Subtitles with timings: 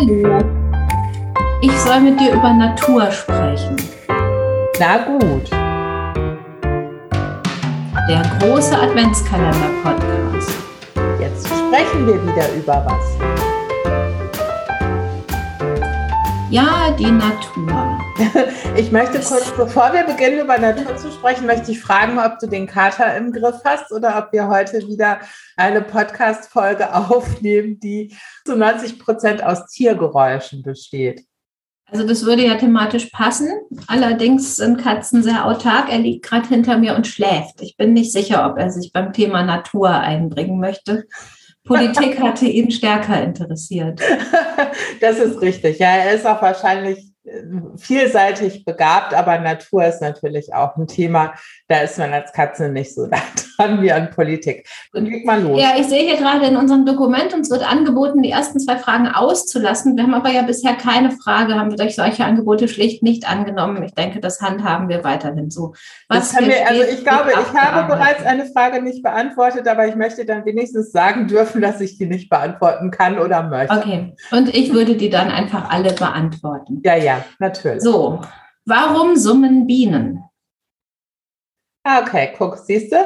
[0.00, 0.38] Hallo.
[1.60, 3.76] Ich soll mit dir über Natur sprechen.
[4.78, 5.50] Na gut.
[8.08, 10.52] Der große Adventskalender-Podcast.
[11.20, 13.39] Jetzt sprechen wir wieder über was.
[16.50, 17.98] Ja, die Natur.
[18.76, 22.46] Ich möchte kurz, bevor wir beginnen, über Natur zu sprechen, möchte ich fragen, ob du
[22.46, 25.20] den Kater im Griff hast oder ob wir heute wieder
[25.56, 31.24] eine Podcast-Folge aufnehmen, die zu 90 Prozent aus Tiergeräuschen besteht.
[31.86, 33.50] Also das würde ja thematisch passen.
[33.86, 35.90] Allerdings sind Katzen sehr autark.
[35.90, 37.60] Er liegt gerade hinter mir und schläft.
[37.60, 41.06] Ich bin nicht sicher, ob er sich beim Thema Natur einbringen möchte.
[41.64, 44.00] Politik hatte ihn stärker interessiert.
[45.00, 45.78] Das ist richtig.
[45.78, 47.09] Ja, er ist auch wahrscheinlich
[47.76, 51.34] vielseitig begabt, aber Natur ist natürlich auch ein Thema.
[51.68, 53.08] Da ist man als Katze nicht so
[53.56, 54.68] dran wie an Politik.
[54.92, 55.60] Und leg mal los.
[55.60, 59.08] Ja, ich sehe hier gerade in unserem Dokument, uns wird angeboten, die ersten zwei Fragen
[59.08, 59.96] auszulassen.
[59.96, 63.82] Wir haben aber ja bisher keine Frage, haben wir durch solche Angebote schlicht nicht angenommen.
[63.82, 65.74] Ich denke, das handhaben wir weiterhin so.
[66.08, 70.24] Was wir, also ich glaube, ich habe bereits eine Frage nicht beantwortet, aber ich möchte
[70.24, 73.76] dann wenigstens sagen dürfen, dass ich die nicht beantworten kann oder möchte.
[73.76, 74.14] Okay.
[74.32, 76.80] Und ich würde die dann einfach alle beantworten.
[76.84, 77.82] Ja, ja natürlich.
[77.82, 78.22] So,
[78.64, 80.24] warum summen Bienen?
[81.84, 82.96] Ah, okay, guck, siehst du,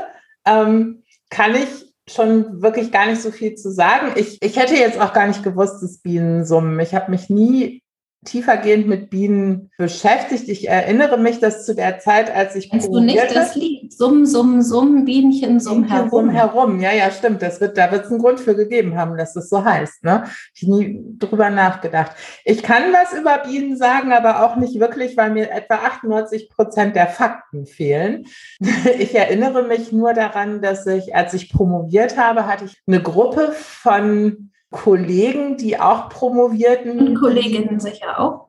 [0.46, 4.12] ähm, kann ich schon wirklich gar nicht so viel zu sagen.
[4.16, 6.78] Ich, ich hätte jetzt auch gar nicht gewusst, dass Bienen summen.
[6.80, 7.83] Ich habe mich nie
[8.24, 10.48] tiefergehend mit Bienen beschäftigt.
[10.48, 13.92] Ich erinnere mich, dass zu der Zeit, als ich Kennst du nicht das Lied?
[13.92, 16.10] Summ, summ, summ, Bienchen, summ herum.
[16.10, 16.80] Summ herum.
[16.80, 17.42] Ja, ja, stimmt.
[17.42, 20.04] Das wird, da wird es einen Grund für gegeben haben, dass das so heißt.
[20.04, 20.24] Ne?
[20.54, 22.12] Ich nie drüber nachgedacht.
[22.44, 26.96] Ich kann was über Bienen sagen, aber auch nicht wirklich, weil mir etwa 98 Prozent
[26.96, 28.26] der Fakten fehlen.
[28.98, 33.52] Ich erinnere mich nur daran, dass ich, als ich promoviert habe, hatte ich eine Gruppe
[33.52, 36.98] von Kollegen, die auch promovierten.
[36.98, 38.48] Und Kolleginnen sicher auch.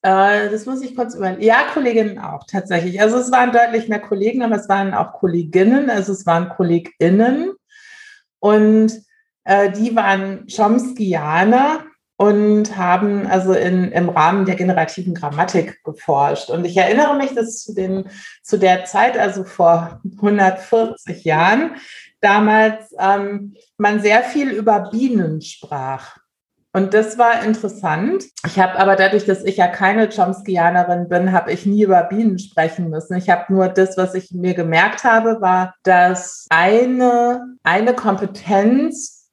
[0.00, 1.42] Äh, das muss ich kurz überlegen.
[1.42, 3.00] Ja, Kolleginnen auch tatsächlich.
[3.02, 7.52] Also es waren deutlich mehr Kollegen, aber es waren auch Kolleginnen, also es waren KollegInnen.
[8.40, 9.02] Und
[9.44, 11.84] äh, die waren Chomskyaner
[12.16, 16.48] und haben also in, im Rahmen der generativen Grammatik geforscht.
[16.48, 18.04] Und ich erinnere mich, dass zu, den,
[18.42, 21.76] zu der Zeit, also vor 140 Jahren,
[22.24, 26.16] damals ähm, man sehr viel über Bienen sprach.
[26.72, 28.24] Und das war interessant.
[28.44, 32.40] Ich habe aber dadurch, dass ich ja keine Chomskyanerin bin, habe ich nie über Bienen
[32.40, 33.16] sprechen müssen.
[33.16, 39.30] Ich habe nur das, was ich mir gemerkt habe, war, dass eine, eine Kompetenz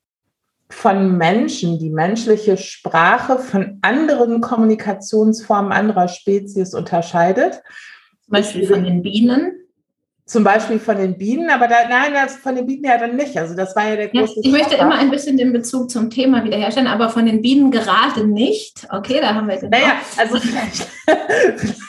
[0.69, 7.63] von Menschen, die menschliche Sprache von anderen Kommunikationsformen anderer Spezies unterscheidet.
[8.25, 9.60] Zum Beispiel von den Bienen
[10.25, 13.37] zum Beispiel von den Bienen, aber da, nein, das von den Bienen ja dann nicht.
[13.37, 14.35] Also das war ja der große.
[14.35, 17.71] Ja, ich möchte immer ein bisschen den Bezug zum Thema wiederherstellen, aber von den Bienen
[17.71, 18.87] gerade nicht.
[18.89, 19.69] Okay, da haben wir den.
[19.69, 20.87] Naja, also vielleicht,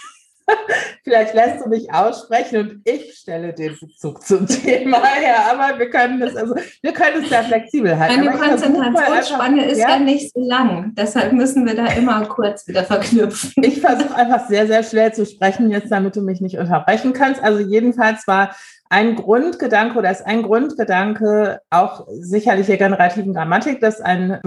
[1.05, 5.91] Vielleicht lässt du mich aussprechen und ich stelle den Bezug zum Thema her, aber wir
[5.91, 8.25] können das, also wir können es sehr flexibel halten.
[8.25, 9.91] Meine Konzentrationsspanne ist ja?
[9.91, 13.63] ja nicht so lang, deshalb müssen wir da immer kurz wieder verknüpfen.
[13.65, 17.43] Ich versuche einfach sehr, sehr schnell zu sprechen, jetzt damit du mich nicht unterbrechen kannst.
[17.43, 18.55] Also jedenfalls war
[18.89, 24.39] ein Grundgedanke oder ist ein Grundgedanke auch sicherlich der generativen Grammatik, dass ein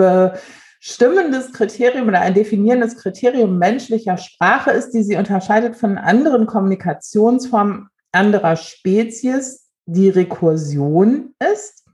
[0.87, 7.87] stimmendes Kriterium oder ein definierendes Kriterium menschlicher Sprache ist, die sie unterscheidet von anderen Kommunikationsformen
[8.11, 11.85] anderer Spezies, die Rekursion ist.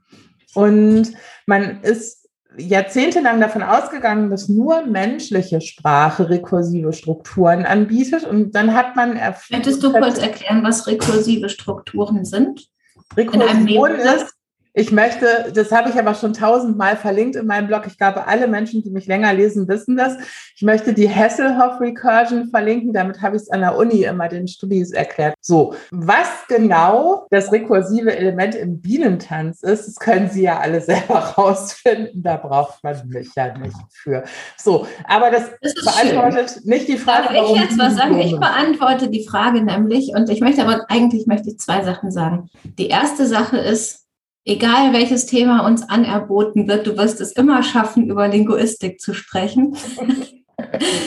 [0.54, 1.12] Und
[1.46, 8.24] man ist jahrzehntelang davon ausgegangen, dass nur menschliche Sprache rekursive Strukturen anbietet.
[8.24, 9.18] Und dann hat man.
[9.50, 12.68] Könntest du kurz erklären, was rekursive Strukturen sind?
[13.16, 14.34] Rekursion ist
[14.74, 17.82] ich möchte, das habe ich aber schon tausendmal verlinkt in meinem Blog.
[17.86, 20.16] Ich glaube, alle Menschen, die mich länger lesen, wissen das.
[20.56, 22.94] Ich möchte die Hasselhoff Recursion verlinken.
[22.94, 25.34] Damit habe ich es an der Uni immer den Studis erklärt.
[25.42, 31.18] So, was genau das rekursive Element im Bienentanz ist, das können Sie ja alle selber
[31.18, 32.22] rausfinden.
[32.22, 34.24] Da braucht man mich ja nicht für.
[34.56, 36.62] So, aber das, das beantwortet schön.
[36.64, 37.34] nicht die Frage.
[37.34, 38.18] Darf ich jetzt was sagen?
[38.18, 42.48] Ich beantworte die Frage nämlich und ich möchte aber eigentlich möchte ich zwei Sachen sagen.
[42.78, 44.01] Die erste Sache ist,
[44.44, 49.76] egal welches Thema uns anerboten wird, du wirst es immer schaffen, über Linguistik zu sprechen.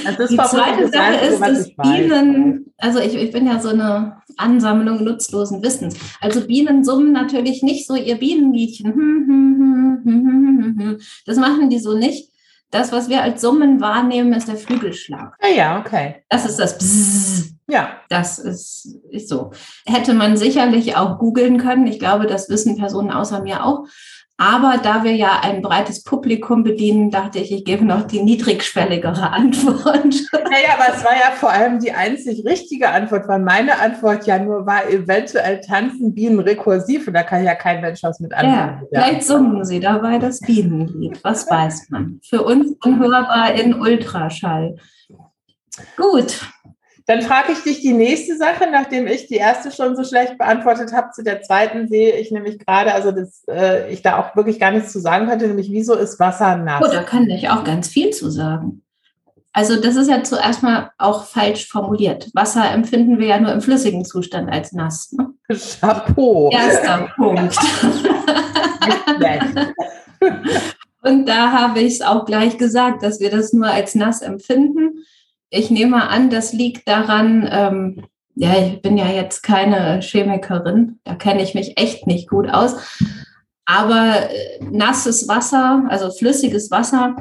[0.06, 5.04] Also die zweite Sache ist, dass Bienen, also ich, ich bin ja so eine Ansammlung
[5.04, 5.96] nutzlosen Wissens.
[6.20, 8.94] Also Bienen summen natürlich nicht so ihr Bienenliedchen.
[11.26, 12.32] Das machen die so nicht.
[12.70, 15.38] Das, was wir als Summen wahrnehmen, ist der Flügelschlag.
[15.42, 16.24] Ja, ja, okay.
[16.30, 17.55] Das ist das Bzzz.
[17.68, 18.02] Ja.
[18.10, 19.52] Das ist, ist so.
[19.86, 21.88] Hätte man sicherlich auch googeln können.
[21.88, 23.86] Ich glaube, das wissen Personen außer mir auch.
[24.38, 29.30] Aber da wir ja ein breites Publikum bedienen, dachte ich, ich gebe noch die niedrigschwelligere
[29.32, 30.14] Antwort.
[30.34, 34.38] Naja, aber es war ja vor allem die einzig richtige Antwort, weil meine Antwort ja
[34.38, 38.82] nur war, eventuell tanzen Bienen rekursiv und da kann ja kein Mensch was mit anfangen.
[38.92, 42.20] Ja, vielleicht summen sie dabei das Bienenlied, was weiß man.
[42.28, 44.76] Für uns unhörbar in Ultraschall.
[45.96, 46.42] Gut,
[47.08, 50.92] dann frage ich dich die nächste Sache, nachdem ich die erste schon so schlecht beantwortet
[50.92, 51.12] habe.
[51.12, 54.72] Zu der zweiten sehe ich nämlich gerade, also dass äh, ich da auch wirklich gar
[54.72, 56.84] nichts zu sagen könnte, nämlich wieso ist Wasser nass?
[56.84, 58.82] Oh, da kann ich auch ganz viel zu sagen.
[59.54, 62.32] Also das ist ja zuerst mal auch falsch formuliert.
[62.34, 65.14] Wasser empfinden wir ja nur im flüssigen Zustand als nass.
[65.14, 65.30] Ne?
[65.80, 66.50] Chapeau.
[66.52, 67.56] Erster Punkt.
[71.04, 75.06] Und da habe ich es auch gleich gesagt, dass wir das nur als nass empfinden
[75.50, 78.06] ich nehme an, das liegt daran, ähm,
[78.36, 82.76] ja, ich bin ja jetzt keine Chemikerin, da kenne ich mich echt nicht gut aus.
[83.66, 87.16] Aber äh, nasses Wasser, also flüssiges Wasser,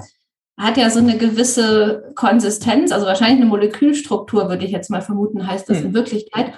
[0.56, 5.46] hat ja so eine gewisse Konsistenz, also wahrscheinlich eine Molekülstruktur, würde ich jetzt mal vermuten,
[5.46, 5.86] heißt das hm.
[5.86, 6.52] in Wirklichkeit.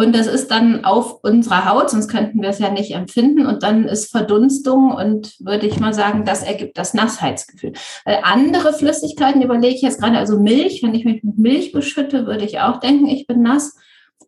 [0.00, 3.44] Und das ist dann auf unserer Haut, sonst könnten wir es ja nicht empfinden.
[3.44, 7.74] Und dann ist Verdunstung und würde ich mal sagen, das ergibt das Nassheitsgefühl.
[8.06, 12.24] Weil andere Flüssigkeiten überlege ich jetzt gerade, also Milch, wenn ich mich mit Milch beschütte,
[12.24, 13.76] würde ich auch denken, ich bin nass.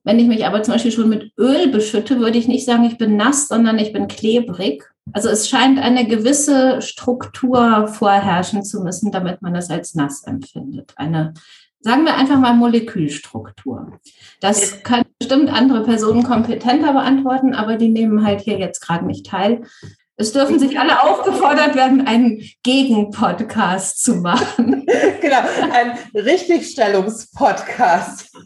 [0.05, 2.99] Wenn ich mich aber zum Beispiel schon mit Öl beschütte, würde ich nicht sagen, ich
[2.99, 4.85] bin nass, sondern ich bin klebrig.
[5.15, 10.93] Also es scheint eine gewisse Struktur vorherrschen zu müssen, damit man das als nass empfindet.
[10.97, 11.33] Eine
[11.83, 13.99] sagen wir einfach mal Molekülstruktur.
[14.41, 19.27] Das können bestimmt andere Personen kompetenter beantworten, aber die nehmen halt hier jetzt gerade nicht
[19.27, 19.63] teil.
[20.17, 24.87] Es dürfen sich alle aufgefordert werden, einen Gegenpodcast zu machen.
[25.21, 25.39] genau,
[25.73, 28.31] ein Richtigstellungspodcast.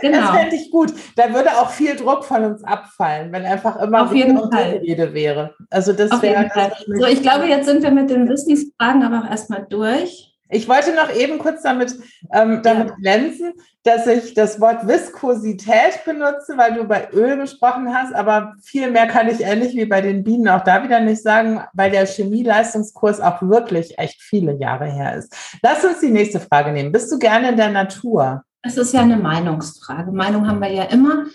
[0.00, 0.18] Genau.
[0.18, 0.92] Das fände ich gut.
[1.16, 4.80] Da würde auch viel Druck von uns abfallen, wenn einfach immer Auf jeden Fall.
[4.82, 5.54] Rede wäre.
[5.70, 6.50] Also das wäre.
[6.86, 10.31] So, ich glaube, jetzt sind wir mit den Wissensfragen aber auch erstmal durch.
[10.52, 11.96] Ich wollte noch eben kurz damit,
[12.32, 12.94] ähm, damit ja.
[12.96, 13.54] glänzen,
[13.84, 19.06] dass ich das Wort Viskosität benutze, weil du bei Öl gesprochen hast, aber viel mehr
[19.06, 23.20] kann ich ähnlich wie bei den Bienen auch da wieder nicht sagen, weil der Chemieleistungskurs
[23.20, 25.34] auch wirklich echt viele Jahre her ist.
[25.62, 26.92] Lass uns die nächste Frage nehmen.
[26.92, 28.44] Bist du gerne in der Natur?
[28.60, 30.12] Es ist ja eine Meinungsfrage.
[30.12, 31.26] Meinung haben wir ja immer.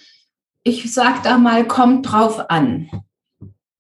[0.64, 2.90] Ich sage da mal, kommt drauf an.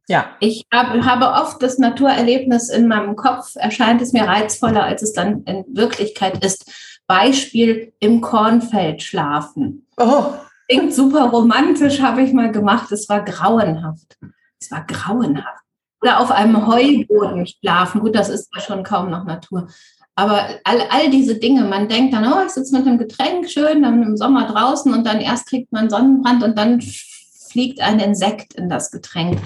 [0.08, 0.36] Ja.
[0.40, 5.14] Ich hab, habe oft das Naturerlebnis in meinem Kopf, erscheint es mir reizvoller, als es
[5.14, 6.72] dann in Wirklichkeit ist.
[7.08, 9.86] Beispiel im Kornfeld schlafen.
[9.98, 10.34] Oh.
[10.70, 12.92] Klingt super romantisch, habe ich mal gemacht.
[12.92, 14.18] Es war grauenhaft.
[14.60, 15.64] Es war grauenhaft.
[16.02, 18.02] Oder auf einem Heuboden schlafen.
[18.02, 19.68] Gut, das ist ja schon kaum noch Natur.
[20.16, 23.84] Aber all, all diese Dinge, man denkt dann, oh, ich sitze mit einem Getränk schön,
[23.84, 28.54] dann im Sommer draußen und dann erst kriegt man Sonnenbrand und dann fliegt ein Insekt
[28.56, 29.40] in das Getränk.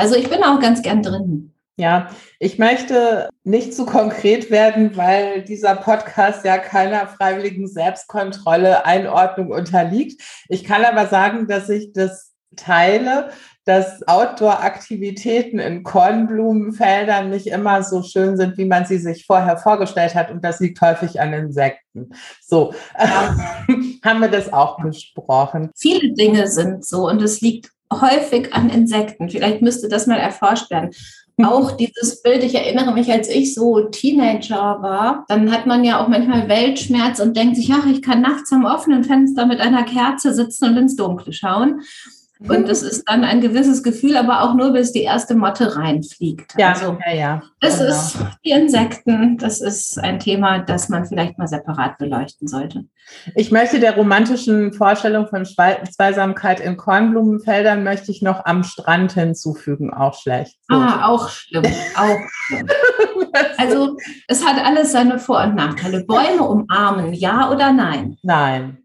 [0.00, 1.52] Also ich bin auch ganz gern drin.
[1.76, 2.08] Ja,
[2.38, 10.22] ich möchte nicht zu konkret werden, weil dieser Podcast ja keiner freiwilligen Selbstkontrolle, Einordnung unterliegt.
[10.48, 13.28] Ich kann aber sagen, dass ich das teile,
[13.66, 20.14] dass Outdoor-Aktivitäten in Kornblumenfeldern nicht immer so schön sind, wie man sie sich vorher vorgestellt
[20.14, 20.30] hat.
[20.30, 22.14] Und das liegt häufig an Insekten.
[22.40, 23.36] So, ja.
[24.04, 25.70] haben wir das auch besprochen.
[25.76, 29.28] Viele Dinge sind so und es liegt häufig an Insekten.
[29.28, 30.90] Vielleicht müsste das mal erforscht werden.
[31.36, 31.44] Mhm.
[31.44, 36.02] Auch dieses Bild, ich erinnere mich, als ich so Teenager war, dann hat man ja
[36.02, 39.84] auch manchmal Weltschmerz und denkt sich, ach, ich kann nachts am offenen Fenster mit einer
[39.84, 41.80] Kerze sitzen und ins Dunkle schauen.
[42.48, 46.54] Und das ist dann ein gewisses Gefühl, aber auch nur, bis die erste Motte reinfliegt.
[46.56, 47.42] Ja, also, ja, ja.
[47.60, 47.90] Das genau.
[47.90, 49.36] ist die Insekten.
[49.36, 52.86] Das ist ein Thema, das man vielleicht mal separat beleuchten sollte.
[53.34, 59.92] Ich möchte der romantischen Vorstellung von Zweisamkeit in Kornblumenfeldern möchte ich noch am Strand hinzufügen.
[59.92, 60.56] Auch schlecht.
[60.66, 60.76] So.
[60.76, 61.66] Ah, auch schlimm.
[61.94, 62.68] Auch schlimm.
[63.58, 66.04] also, es hat alles seine Vor- und Nachteile.
[66.04, 68.16] Bäume umarmen, ja oder nein?
[68.22, 68.78] Nein.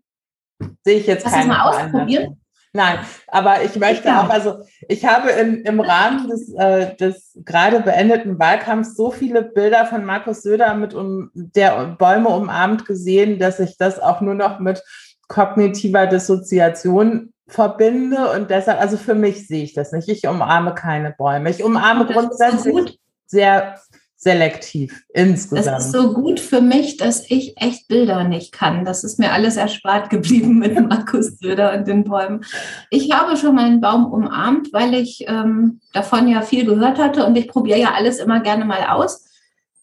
[0.83, 1.53] Sehe ich jetzt Lass keine.
[1.53, 2.41] Lass mal ausprobieren.
[2.75, 4.57] Nein, aber ich möchte auch, also
[4.89, 10.03] ich habe in, im Rahmen des, äh, des gerade beendeten Wahlkampfs so viele Bilder von
[10.03, 14.83] Markus Söder mit um, der Bäume umarmt gesehen, dass ich das auch nur noch mit
[15.29, 20.09] kognitiver Dissoziation verbinde und deshalb, also für mich sehe ich das nicht.
[20.09, 21.51] Ich umarme keine Bäume.
[21.51, 23.79] Ich umarme grundsätzlich sehr
[24.25, 25.67] selektiv insgesamt.
[25.67, 28.83] Das ist so gut für mich, dass ich echt Bilder nicht kann.
[28.83, 32.43] Das ist mir alles erspart geblieben mit Markus Söder und den Bäumen.
[32.89, 37.37] Ich habe schon meinen Baum umarmt, weil ich ähm, davon ja viel gehört hatte und
[37.37, 39.25] ich probiere ja alles immer gerne mal aus.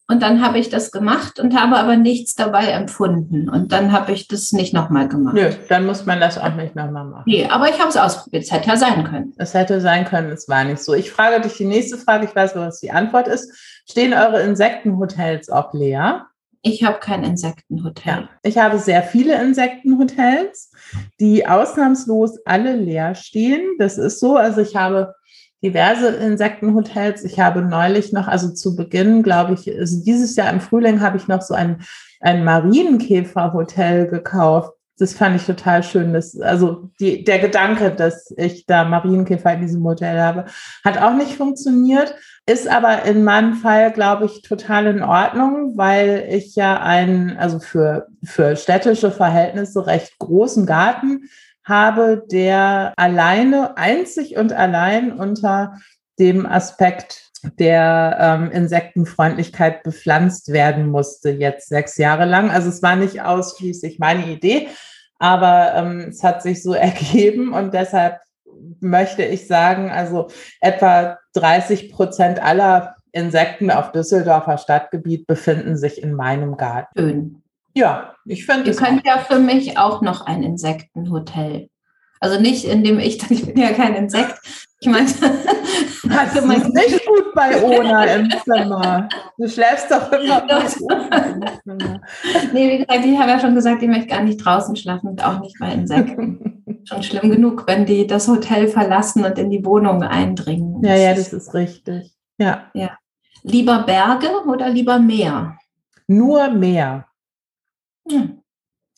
[0.09, 3.47] und dann habe ich das gemacht und habe aber nichts dabei empfunden.
[3.47, 5.35] Und dann habe ich das nicht nochmal gemacht.
[5.35, 7.23] Nö, dann muss man das auch nicht nochmal machen.
[7.25, 8.43] Nee, aber ich habe es ausprobiert.
[8.43, 9.33] Es hätte ja sein können.
[9.37, 10.93] Es hätte sein können, es war nicht so.
[10.93, 13.72] Ich frage dich die nächste Frage, ich weiß, was die Antwort ist.
[13.89, 16.27] Stehen eure Insektenhotels auch leer?
[16.61, 18.13] Ich habe kein Insektenhotel.
[18.13, 20.71] Ja, ich habe sehr viele Insektenhotels,
[21.19, 23.75] die ausnahmslos alle leer stehen.
[23.79, 24.37] Das ist so.
[24.37, 25.13] Also ich habe
[25.61, 27.25] diverse Insektenhotels.
[27.25, 31.17] Ich habe neulich noch, also zu Beginn, glaube ich, also dieses Jahr im Frühling habe
[31.17, 31.83] ich noch so ein,
[32.21, 34.71] ein Marienkäferhotel gekauft.
[35.03, 36.13] Das fand ich total schön.
[36.13, 40.45] Das, also die, der Gedanke, dass ich da Marienkäfer in diesem Hotel habe,
[40.85, 42.15] hat auch nicht funktioniert.
[42.45, 47.59] Ist aber in meinem Fall, glaube ich, total in Ordnung, weil ich ja einen, also
[47.59, 51.23] für, für städtische Verhältnisse recht großen Garten
[51.65, 55.79] habe, der alleine, einzig und allein unter
[56.17, 57.29] dem Aspekt
[57.59, 62.51] der ähm, Insektenfreundlichkeit bepflanzt werden musste, jetzt sechs Jahre lang.
[62.51, 64.69] Also es war nicht ausschließlich meine Idee,
[65.23, 68.19] aber ähm, es hat sich so ergeben und deshalb
[68.81, 70.27] möchte ich sagen, also
[70.59, 76.99] etwa 30 Prozent aller Insekten auf Düsseldorfer Stadtgebiet befinden sich in meinem Garten.
[76.99, 77.43] Schön.
[77.73, 81.69] Ja, ich finde Ihr könnt ja für mich auch noch ein Insektenhotel.
[82.19, 84.39] Also nicht, indem ich, ich bin ja kein Insekt.
[84.83, 85.05] Ich meine,
[86.03, 89.07] das ist nicht gut bei Ona im Zimmer.
[89.37, 92.01] Du schläfst doch immer bei Ona
[92.51, 95.25] Nee, wie gesagt, ich habe ja schon gesagt, ich möchte gar nicht draußen schlafen und
[95.25, 96.65] auch nicht bei Insekten.
[96.83, 100.83] schon schlimm genug, wenn die das Hotel verlassen und in die Wohnung eindringen.
[100.83, 102.11] Ja, ja, das ist richtig.
[102.37, 102.69] Ja.
[102.73, 102.97] ja.
[103.43, 105.57] Lieber Berge oder lieber Meer?
[106.07, 107.07] Nur Meer.
[108.11, 108.42] Hm.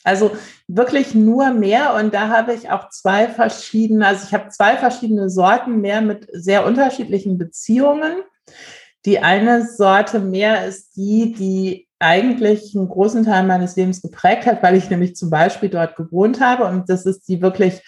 [0.06, 0.32] Also
[0.68, 5.30] wirklich nur Meer und da habe ich auch zwei verschiedene, also ich habe zwei verschiedene
[5.30, 8.22] Sorten Meer mit sehr unterschiedlichen Beziehungen.
[9.06, 14.62] Die eine Sorte Meer ist die, die eigentlich einen großen Teil meines Lebens geprägt hat,
[14.62, 17.82] weil ich nämlich zum Beispiel dort gewohnt habe und das ist die wirklich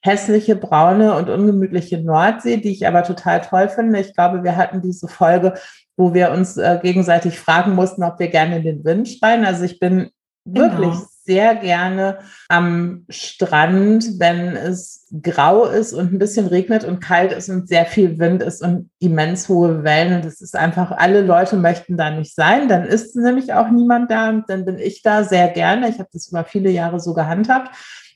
[0.00, 3.98] hässliche, braune und ungemütliche Nordsee, die ich aber total toll finde.
[4.00, 5.54] Ich glaube, wir hatten diese Folge,
[5.96, 9.46] wo wir uns äh, gegenseitig fragen mussten, ob wir gerne in den Wind schreien.
[9.46, 10.10] Also ich bin
[10.44, 10.78] genau.
[10.78, 17.32] wirklich sehr gerne am Strand, wenn es grau ist und ein bisschen regnet und kalt
[17.32, 20.16] ist und sehr viel Wind ist und immens hohe Wellen.
[20.16, 22.68] Und es ist einfach, alle Leute möchten da nicht sein.
[22.68, 25.88] Dann ist nämlich auch niemand da und dann bin ich da sehr gerne.
[25.88, 27.74] Ich habe das über viele Jahre so gehandhabt.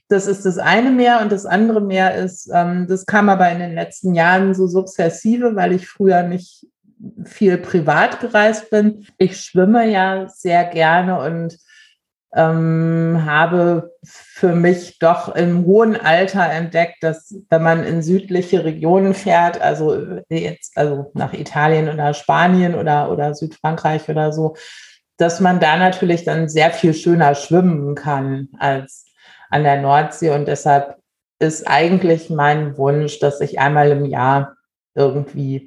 [0.09, 3.59] Das ist das eine Meer und das andere Meer ist, ähm, das kam aber in
[3.59, 6.67] den letzten Jahren so sukzessive, weil ich früher nicht
[7.25, 9.07] viel privat gereist bin.
[9.19, 11.59] Ich schwimme ja sehr gerne und
[12.35, 19.15] ähm, habe für mich doch im hohen Alter entdeckt, dass wenn man in südliche Regionen
[19.15, 24.57] fährt, also jetzt also nach Italien oder Spanien oder, oder Südfrankreich oder so,
[25.17, 29.07] dass man da natürlich dann sehr viel schöner schwimmen kann als
[29.51, 30.31] an der Nordsee.
[30.31, 30.97] Und deshalb
[31.39, 34.55] ist eigentlich mein Wunsch, dass ich einmal im Jahr
[34.95, 35.67] irgendwie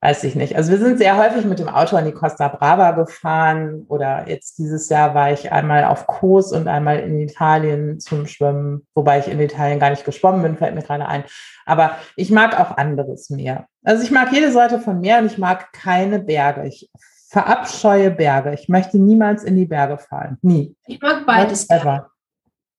[0.00, 0.54] weiß ich nicht.
[0.54, 4.58] Also wir sind sehr häufig mit dem Auto an die Costa Brava gefahren oder jetzt
[4.58, 9.28] dieses Jahr war ich einmal auf Kos und einmal in Italien zum Schwimmen, wobei ich
[9.28, 11.24] in Italien gar nicht geschwommen bin, fällt mir gerade ein.
[11.66, 13.66] Aber ich mag auch anderes Meer.
[13.82, 16.68] Also ich mag jede Sorte von Meer und ich mag keine Berge.
[16.68, 16.88] Ich
[17.28, 18.54] verabscheue Berge.
[18.54, 20.38] Ich möchte niemals in die Berge fahren.
[20.42, 20.76] Nie.
[20.86, 21.68] Ich mag beides.
[21.68, 22.10] Ever.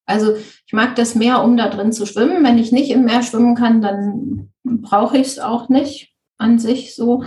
[0.06, 2.44] Also ich mag das Meer, um da drin zu schwimmen.
[2.44, 6.09] Wenn ich nicht im Meer schwimmen kann, dann brauche ich es auch nicht
[6.40, 7.24] an sich so.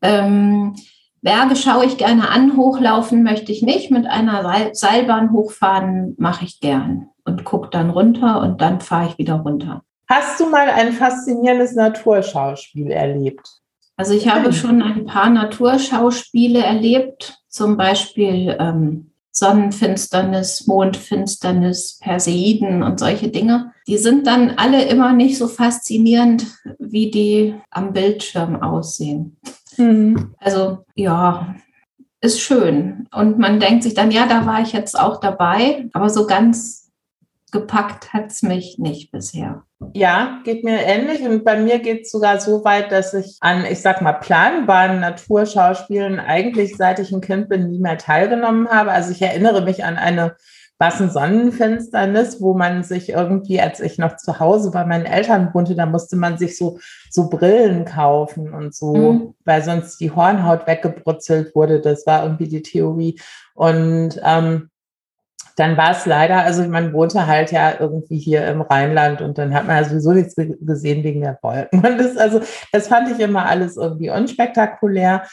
[0.00, 0.74] Ähm,
[1.20, 3.90] Berge schaue ich gerne an, hochlaufen möchte ich nicht.
[3.90, 9.18] Mit einer Seilbahn hochfahren mache ich gern und gucke dann runter und dann fahre ich
[9.18, 9.82] wieder runter.
[10.08, 13.48] Hast du mal ein faszinierendes Naturschauspiel erlebt?
[13.96, 22.98] Also ich habe schon ein paar Naturschauspiele erlebt, zum Beispiel ähm, Sonnenfinsternis, Mondfinsternis, Perseiden und
[22.98, 23.72] solche Dinge.
[23.86, 26.46] Die sind dann alle immer nicht so faszinierend,
[26.78, 29.36] wie die am Bildschirm aussehen.
[29.76, 30.34] Mhm.
[30.38, 31.54] Also ja,
[32.22, 33.08] ist schön.
[33.14, 36.90] Und man denkt sich dann, ja, da war ich jetzt auch dabei, aber so ganz
[37.52, 39.65] gepackt hat es mich nicht bisher.
[39.92, 41.20] Ja, geht mir ähnlich.
[41.22, 45.00] Und bei mir geht es sogar so weit, dass ich an, ich sag mal, planbaren
[45.00, 48.92] Naturschauspielen eigentlich, seit ich ein Kind bin, nie mehr teilgenommen habe.
[48.92, 50.36] Also ich erinnere mich an eine
[50.78, 55.74] Bassen Sonnenfinsternis, wo man sich irgendwie, als ich noch zu Hause bei meinen Eltern wohnte,
[55.74, 56.78] da musste man sich so,
[57.10, 59.34] so Brillen kaufen und so, mhm.
[59.44, 61.80] weil sonst die Hornhaut weggebrutzelt wurde.
[61.80, 63.18] Das war irgendwie die Theorie.
[63.54, 64.70] Und ähm,
[65.56, 69.54] dann war es leider, also man wohnte halt ja irgendwie hier im Rheinland und dann
[69.54, 71.78] hat man ja sowieso nichts gesehen wegen der Wolken.
[71.84, 72.40] Und das, also,
[72.72, 75.26] das fand ich immer alles irgendwie unspektakulär.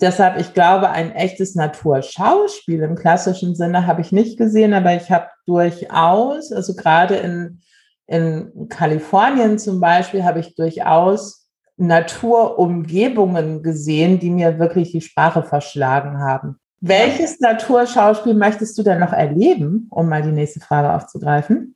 [0.00, 5.12] deshalb, ich glaube, ein echtes Naturschauspiel im klassischen Sinne habe ich nicht gesehen, aber ich
[5.12, 7.60] habe durchaus, also gerade in,
[8.08, 16.18] in Kalifornien zum Beispiel, habe ich durchaus Naturumgebungen gesehen, die mir wirklich die Sprache verschlagen
[16.18, 16.58] haben.
[16.80, 21.74] Welches Naturschauspiel möchtest du denn noch erleben, um mal die nächste Frage aufzugreifen?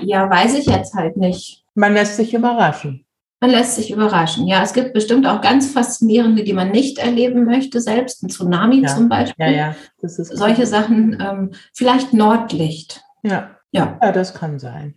[0.00, 1.64] Ja, weiß ich jetzt halt nicht.
[1.74, 3.04] Man lässt sich überraschen.
[3.40, 4.46] Man lässt sich überraschen.
[4.46, 8.82] Ja, es gibt bestimmt auch ganz faszinierende, die man nicht erleben möchte, selbst ein Tsunami
[8.82, 9.44] Ja, zum Beispiel.
[9.46, 13.02] Ja, ja, das ist Solche Sachen, ähm, vielleicht Nordlicht.
[13.24, 14.94] Ja, Ja, ja, das kann sein.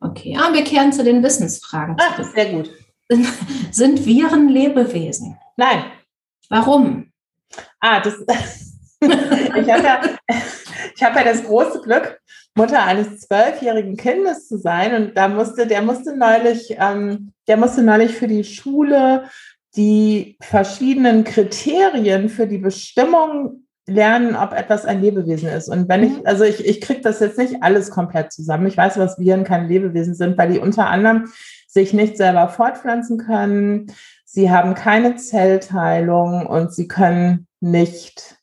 [0.00, 0.36] okay.
[0.38, 2.32] Ah, wir kehren zu den Wissensfragen zurück.
[2.34, 2.70] sehr gut.
[3.70, 5.38] Sind Viren Lebewesen?
[5.56, 5.84] Nein.
[6.50, 7.10] Warum?
[7.80, 8.14] Ah, das.
[9.56, 10.00] ich habe ja,
[10.94, 12.20] ich hab ja das große Glück,
[12.54, 14.94] Mutter eines zwölfjährigen Kindes zu sein.
[14.94, 19.24] Und da musste, der musste neulich, ähm, der musste neulich für die Schule
[19.76, 25.68] die verschiedenen Kriterien für die Bestimmung lernen, ob etwas ein Lebewesen ist.
[25.68, 28.66] Und wenn ich, also ich, ich kriege das jetzt nicht alles komplett zusammen.
[28.66, 31.26] Ich weiß, was Viren keine Lebewesen sind, weil die unter anderem
[31.68, 33.86] sich nicht selber fortpflanzen können.
[34.24, 38.35] Sie haben keine Zellteilung und sie können nicht,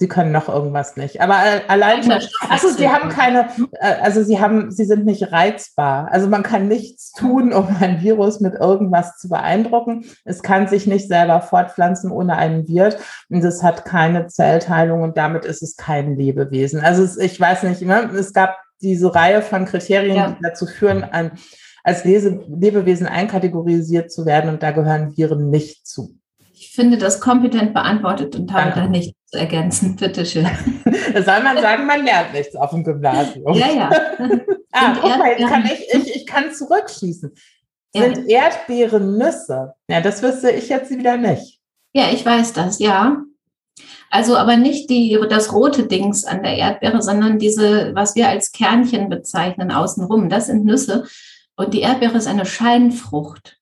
[0.00, 1.20] sie können noch irgendwas nicht.
[1.20, 5.30] Aber äh, allein schon, also sie haben keine, äh, also sie haben, sie sind nicht
[5.30, 6.08] reizbar.
[6.10, 10.06] Also man kann nichts tun, um ein Virus mit irgendwas zu beeindrucken.
[10.24, 12.96] Es kann sich nicht selber fortpflanzen ohne einen Wirt
[13.28, 16.80] und es hat keine Zellteilung und damit ist es kein Lebewesen.
[16.80, 18.10] Also es, ich weiß nicht, ne?
[18.18, 20.30] es gab diese Reihe von Kriterien, Ja.
[20.30, 21.32] die dazu führen, ein,
[21.84, 26.14] als Lese Lebewesen einkategorisiert zu werden und da gehören Viren nicht zu.
[26.60, 29.96] Ich finde das kompetent beantwortet und habe da nichts zu ergänzen.
[29.96, 30.46] Bitte schön.
[31.12, 33.54] Da soll man sagen, man lernt nichts auf dem Gymnasium.
[33.54, 33.90] Ja, ja.
[34.72, 37.32] ah, guck mal, jetzt kann ich, ich, ich kann zurückschießen.
[37.94, 38.02] Ja.
[38.02, 39.72] Sind Erdbeeren Nüsse?
[39.88, 41.58] Ja, das wüsste ich jetzt wieder nicht.
[41.94, 43.24] Ja, ich weiß das, ja.
[44.10, 48.52] Also aber nicht die, das rote Dings an der Erdbeere, sondern diese, was wir als
[48.52, 50.28] Kernchen bezeichnen, außenrum.
[50.28, 51.06] Das sind Nüsse.
[51.56, 53.59] Und die Erdbeere ist eine Scheinfrucht.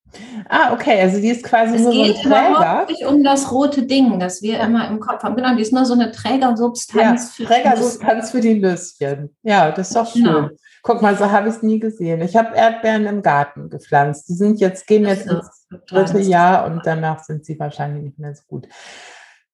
[0.48, 2.86] Ah, okay, also die ist quasi Es nur so ein geht Träger.
[2.88, 5.36] nicht um das rote Ding, das wir immer im Kopf haben.
[5.36, 7.32] Genau, die ist nur so eine Ja, Trägersubstanz.
[7.34, 7.54] für Nüsse.
[7.54, 9.36] Trägersubstanz für die Nüsschen.
[9.42, 10.24] Ja, das ist doch schön.
[10.24, 10.48] Genau.
[10.82, 12.22] Guck mal, so habe ich es nie gesehen.
[12.22, 14.28] Ich habe Erdbeeren im Garten gepflanzt.
[14.28, 18.34] Die sind jetzt, gehen jetzt ins dritte Jahr und danach sind sie wahrscheinlich nicht mehr
[18.34, 18.66] so gut.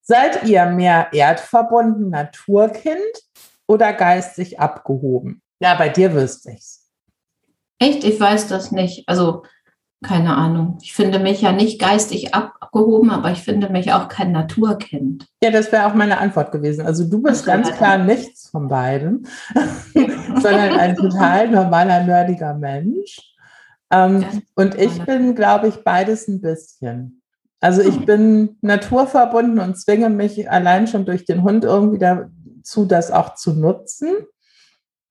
[0.01, 3.01] Seid ihr mehr erdverbunden Naturkind
[3.67, 5.41] oder geistig abgehoben?
[5.59, 6.87] Ja, bei dir wüsste ich's.
[7.79, 9.03] Echt, ich weiß das nicht.
[9.09, 9.43] Also,
[10.03, 10.77] keine Ahnung.
[10.81, 15.27] Ich finde mich ja nicht geistig abgehoben, aber ich finde mich auch kein Naturkind.
[15.41, 16.85] Ja, das wäre auch meine Antwort gewesen.
[16.85, 17.75] Also du bist ganz ja.
[17.75, 19.27] klar nichts von beiden,
[19.93, 23.35] sondern ein total normaler, nerdiger Mensch.
[23.91, 27.21] Ähm, und ich bin, glaube ich, beides ein bisschen.
[27.61, 33.11] Also ich bin naturverbunden und zwinge mich allein schon durch den Hund irgendwie dazu, das
[33.11, 34.09] auch zu nutzen.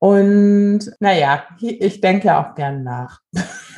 [0.05, 3.21] Und naja, ich denke auch gern nach.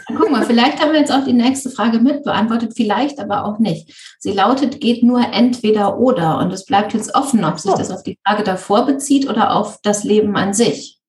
[0.08, 3.60] Guck mal, vielleicht haben wir jetzt auch die nächste Frage mit beantwortet, vielleicht aber auch
[3.60, 3.94] nicht.
[4.20, 6.40] Sie lautet, geht nur entweder oder.
[6.40, 7.78] Und es bleibt jetzt offen, ob sich So.
[7.78, 11.00] das auf die Frage davor bezieht oder auf das Leben an sich.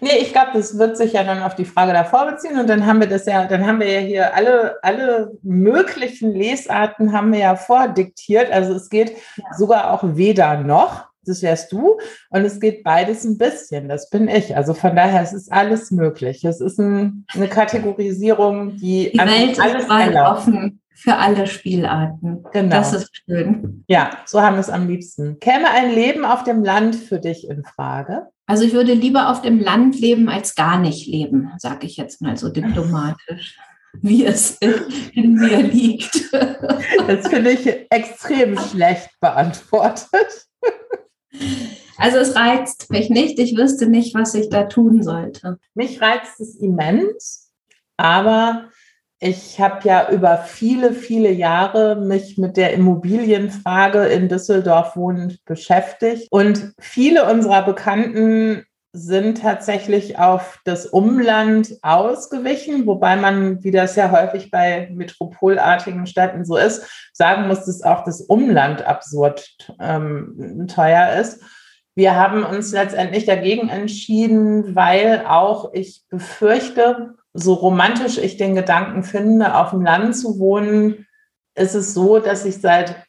[0.00, 2.86] Nee, ich glaube, das wird sich ja dann auf die Frage davor beziehen und dann
[2.86, 7.40] haben wir das ja, dann haben wir ja hier alle, alle möglichen Lesarten haben wir
[7.40, 8.50] ja vordiktiert.
[8.52, 9.44] Also es geht Ja.
[9.56, 11.98] sogar auch weder noch, das wärst du,
[12.30, 14.56] und es geht beides ein bisschen, das bin ich.
[14.56, 16.44] Also von daher, es ist alles möglich.
[16.44, 22.44] Es ist ein, eine Kategorisierung, die, Die Welt ist weit offen für alle Spielarten.
[22.52, 22.74] Genau.
[22.74, 23.84] Das ist schön.
[23.86, 25.38] Ja, so haben wir es am liebsten.
[25.38, 28.26] Käme ein Leben auf dem Land für dich in Frage?
[28.46, 32.20] Also ich würde lieber auf dem Land leben als gar nicht leben, sage ich jetzt
[32.20, 33.58] mal so diplomatisch,
[33.92, 34.58] wie es
[35.12, 36.32] in mir liegt.
[37.06, 40.46] Das finde ich extrem schlecht beantwortet.
[41.98, 43.38] Also es reizt mich nicht.
[43.38, 45.58] Ich wüsste nicht, was ich da tun sollte.
[45.74, 47.50] Mich reizt es immens,
[47.96, 48.68] aber
[49.20, 56.28] ich habe ja über viele, viele Jahre mich mit der Immobilienfrage in Düsseldorf wohnend beschäftigt.
[56.30, 64.10] Und viele unserer Bekannten sind tatsächlich auf das Umland ausgewichen, wobei man, wie das ja
[64.10, 71.20] häufig bei metropolartigen Städten so ist, sagen muss, dass auch das Umland absurd ähm, teuer
[71.20, 71.42] ist.
[71.94, 79.02] Wir haben uns letztendlich dagegen entschieden, weil auch ich befürchte, so romantisch ich den Gedanken
[79.02, 81.06] finde, auf dem Land zu wohnen,
[81.54, 83.04] ist es so, dass ich seit,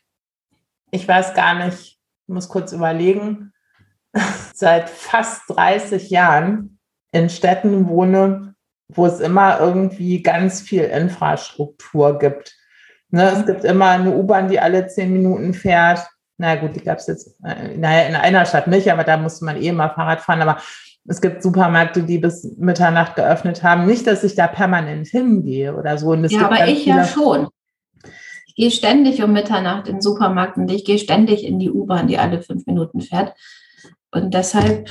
[0.91, 3.53] ich weiß gar nicht, ich muss kurz überlegen,
[4.53, 6.79] seit fast 30 Jahren
[7.11, 8.55] in Städten wohne,
[8.89, 12.55] wo es immer irgendwie ganz viel Infrastruktur gibt.
[13.11, 16.07] Ne, es gibt immer eine U-Bahn, die alle zehn Minuten fährt.
[16.37, 19.45] Na gut, die gab es jetzt, äh, naja, in einer Stadt nicht, aber da musste
[19.45, 20.41] man eh mal Fahrrad fahren.
[20.41, 20.57] Aber
[21.07, 23.85] es gibt Supermärkte, die bis Mitternacht geöffnet haben.
[23.85, 26.13] Nicht, dass ich da permanent hingehe oder so.
[26.13, 27.47] ja, aber ich ja schon.
[28.47, 32.07] Ich gehe ständig um Mitternacht in den Supermarkt und ich gehe ständig in die U-Bahn,
[32.07, 33.33] die alle fünf Minuten fährt.
[34.11, 34.89] Und deshalb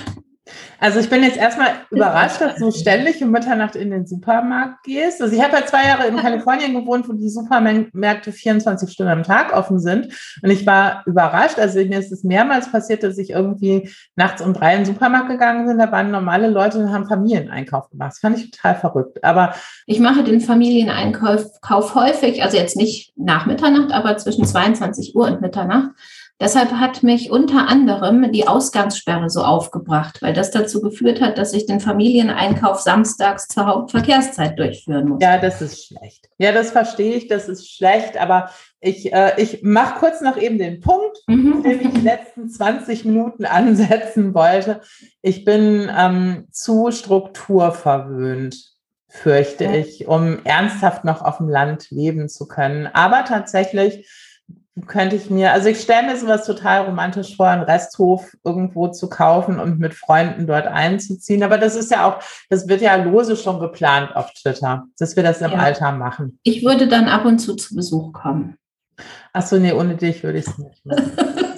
[0.81, 5.21] also ich bin jetzt erstmal überrascht, dass du ständig um Mitternacht in den Supermarkt gehst.
[5.21, 9.23] Also ich habe ja zwei Jahre in Kalifornien gewohnt, wo die Supermärkte 24 Stunden am
[9.23, 10.07] Tag offen sind.
[10.43, 11.59] Und ich war überrascht.
[11.59, 15.29] Also mir ist es mehrmals passiert, dass ich irgendwie nachts um drei in den Supermarkt
[15.29, 15.79] gegangen bin.
[15.79, 18.13] Da waren normale Leute und haben Familieneinkauf gemacht.
[18.13, 19.25] Das fand ich total verrückt.
[19.25, 19.55] Aber
[19.87, 25.27] ich mache den Familieneinkauf Kauf häufig, also jetzt nicht nach Mitternacht, aber zwischen 22 Uhr
[25.27, 25.91] und Mitternacht.
[26.41, 31.53] Deshalb hat mich unter anderem die Ausgangssperre so aufgebracht, weil das dazu geführt hat, dass
[31.53, 35.19] ich den Familieneinkauf samstags zur Hauptverkehrszeit durchführen muss.
[35.21, 36.29] Ja, das ist schlecht.
[36.39, 40.59] Ja, das verstehe ich, das ist schlecht, aber ich, äh, ich mache kurz noch eben
[40.59, 41.65] den Punkt, mhm.
[41.65, 44.81] den ich die letzten 20 Minuten ansetzen wollte.
[45.23, 49.73] Ich bin ähm, zu strukturverwöhnt fürchte ja.
[49.73, 52.87] ich, um ernsthaft noch auf dem Land leben zu können.
[52.87, 54.07] Aber tatsächlich
[54.87, 59.09] könnte ich mir, also ich stelle mir sowas total romantisch vor, einen Resthof irgendwo zu
[59.09, 61.43] kaufen und mit Freunden dort einzuziehen.
[61.43, 65.23] Aber das ist ja auch, das wird ja lose schon geplant auf Twitter, dass wir
[65.23, 65.59] das im ja.
[65.59, 66.39] Alter machen.
[66.43, 68.57] Ich würde dann ab und zu zu Besuch kommen.
[69.33, 71.13] Achso, nee, ohne dich würde ich es nicht machen.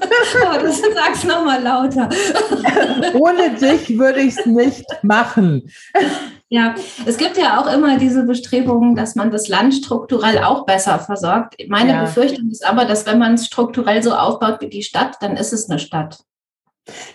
[0.62, 2.08] Das sag's nochmal lauter.
[3.14, 5.68] ohne dich würde ich es nicht machen.
[6.52, 6.74] Ja,
[7.06, 11.54] es gibt ja auch immer diese Bestrebungen, dass man das Land strukturell auch besser versorgt.
[11.68, 12.00] Meine ja.
[12.02, 15.52] Befürchtung ist aber, dass wenn man es strukturell so aufbaut wie die Stadt, dann ist
[15.52, 16.24] es eine Stadt.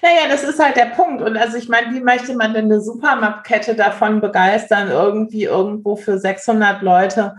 [0.01, 1.21] Naja, das ist halt der Punkt.
[1.21, 6.17] Und also ich meine, wie möchte man denn eine Supermarktkette davon begeistern, irgendwie irgendwo für
[6.17, 7.35] 600 Leute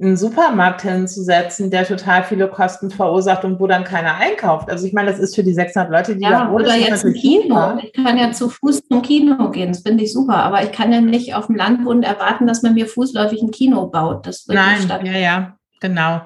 [0.00, 4.70] einen Supermarkt hinzusetzen, der total viele Kosten verursacht und wo dann keiner einkauft.
[4.70, 6.64] Also ich meine, das ist für die 600 Leute, die ja, da wohnen.
[6.64, 7.42] Oder jetzt ein Kino.
[7.42, 7.78] Super.
[7.82, 10.36] Ich kann ja zu Fuß zum Kino gehen, das finde ich super.
[10.36, 13.50] Aber ich kann ja nicht auf dem Land wohnen erwarten, dass man mir fußläufig ein
[13.50, 14.26] Kino baut.
[14.26, 16.20] Das wird Nein, ja, ja, genau.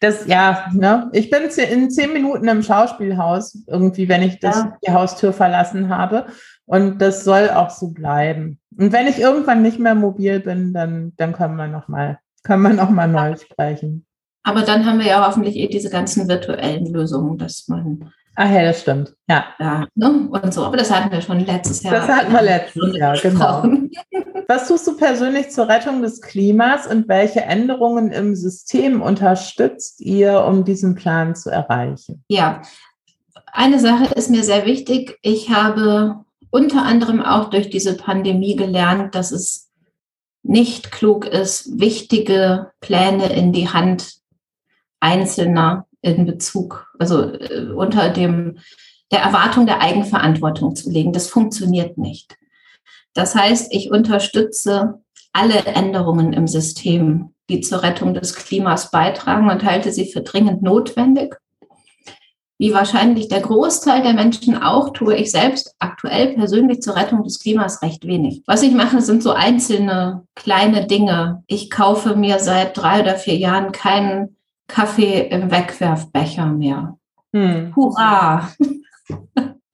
[0.00, 1.08] Das, ja, ne?
[1.12, 4.76] Ich bin in zehn Minuten im Schauspielhaus, irgendwie, wenn ich das, ja.
[4.86, 6.26] die Haustür verlassen habe.
[6.66, 8.58] Und das soll auch so bleiben.
[8.76, 12.80] Und wenn ich irgendwann nicht mehr mobil bin, dann, dann können wir nochmal kann man
[12.80, 14.06] auch mal neu sprechen.
[14.42, 18.12] Aber dann haben wir ja hoffentlich eh diese ganzen virtuellen Lösungen, dass man.
[18.34, 19.14] Ach ja, das stimmt.
[19.28, 19.44] Ja.
[19.60, 20.28] ja ne?
[20.30, 20.64] Und so.
[20.64, 21.94] Aber das hatten wir schon letztes Jahr.
[21.94, 23.62] Das hatten wir letztes Jahr, genau.
[24.48, 30.44] Was tust du persönlich zur Rettung des Klimas und welche Änderungen im System unterstützt ihr,
[30.44, 32.24] um diesen Plan zu erreichen?
[32.28, 32.62] Ja,
[33.52, 35.18] eine Sache ist mir sehr wichtig.
[35.22, 39.71] Ich habe unter anderem auch durch diese Pandemie gelernt, dass es
[40.42, 44.16] nicht klug ist, wichtige Pläne in die Hand
[45.00, 48.58] Einzelner in Bezug, also äh, unter dem,
[49.10, 51.12] der Erwartung der Eigenverantwortung zu legen.
[51.12, 52.36] Das funktioniert nicht.
[53.14, 55.00] Das heißt, ich unterstütze
[55.32, 60.62] alle Änderungen im System, die zur Rettung des Klimas beitragen und halte sie für dringend
[60.62, 61.36] notwendig
[62.62, 67.40] wie wahrscheinlich der Großteil der Menschen auch, tue ich selbst aktuell persönlich zur Rettung des
[67.40, 68.44] Klimas recht wenig.
[68.46, 71.42] Was ich mache, sind so einzelne kleine Dinge.
[71.48, 74.36] Ich kaufe mir seit drei oder vier Jahren keinen
[74.68, 76.98] Kaffee im Wegwerfbecher mehr.
[77.34, 77.74] Hm.
[77.74, 78.48] Hurra!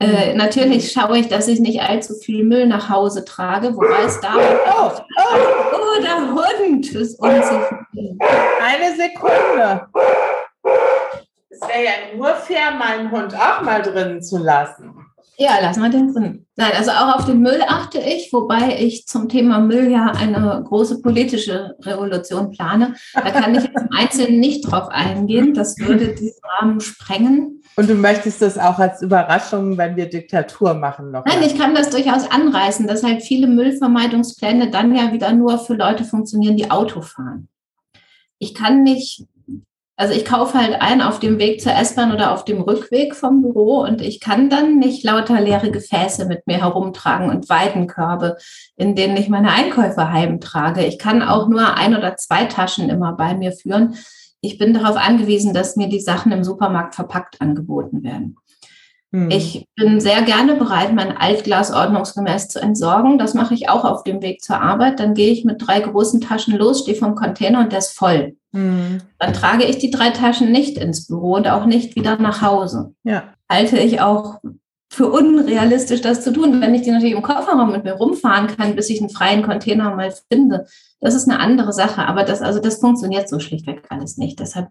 [0.01, 4.21] Äh, natürlich schaue ich, dass ich nicht allzu viel Müll nach Hause trage, wobei es
[4.21, 5.01] da oh, oh.
[5.75, 8.17] oh, der Hund ist unzufrieden.
[8.63, 9.89] Eine Sekunde.
[11.61, 14.95] Es wäre ja nur fair, meinen Hund auch mal drinnen zu lassen.
[15.41, 16.47] Ja, lass mal den drin.
[16.57, 20.65] Nein, also auch auf den Müll achte ich, wobei ich zum Thema Müll ja eine
[20.67, 22.95] große politische Revolution plane.
[23.15, 25.55] Da kann ich jetzt im Einzelnen nicht drauf eingehen.
[25.55, 27.63] Das würde diesen Rahmen sprengen.
[27.77, 31.25] Und du möchtest das auch als Überraschung, wenn wir Diktatur machen, noch?
[31.25, 35.75] Nein, ich kann das durchaus anreißen, dass halt viele Müllvermeidungspläne dann ja wieder nur für
[35.75, 37.49] Leute funktionieren, die Auto fahren.
[38.41, 39.25] Ich kann nicht
[39.99, 43.43] also ich kaufe halt ein auf dem Weg zur S-Bahn oder auf dem Rückweg vom
[43.43, 48.37] Büro und ich kann dann nicht lauter leere Gefäße mit mir herumtragen und Weidenkörbe,
[48.77, 50.87] in denen ich meine Einkäufe heimtrage.
[50.87, 53.97] Ich kann auch nur ein oder zwei Taschen immer bei mir führen.
[54.41, 58.37] Ich bin darauf angewiesen, dass mir die Sachen im Supermarkt verpackt angeboten werden.
[59.13, 59.31] Hm.
[59.31, 63.19] Ich bin sehr gerne bereit, mein Altglas ordnungsgemäß zu entsorgen.
[63.19, 65.01] Das mache ich auch auf dem Weg zur Arbeit.
[65.01, 68.37] Dann gehe ich mit drei großen Taschen los, stehe vom Container und der ist voll.
[68.53, 68.99] Hm.
[69.19, 72.95] Dann trage ich die drei Taschen nicht ins Büro und auch nicht wieder nach Hause.
[73.05, 73.25] Ja.
[73.51, 74.41] Halte ich auch
[74.91, 76.61] für unrealistisch, das zu tun.
[76.61, 79.95] Wenn ich die natürlich im Kofferraum mit mir rumfahren kann, bis ich einen freien Container
[79.95, 80.67] mal finde,
[81.01, 82.07] das ist eine andere Sache.
[82.07, 84.41] Aber das, also das funktioniert so schlichtweg alles nicht.
[84.41, 84.69] Deshalb,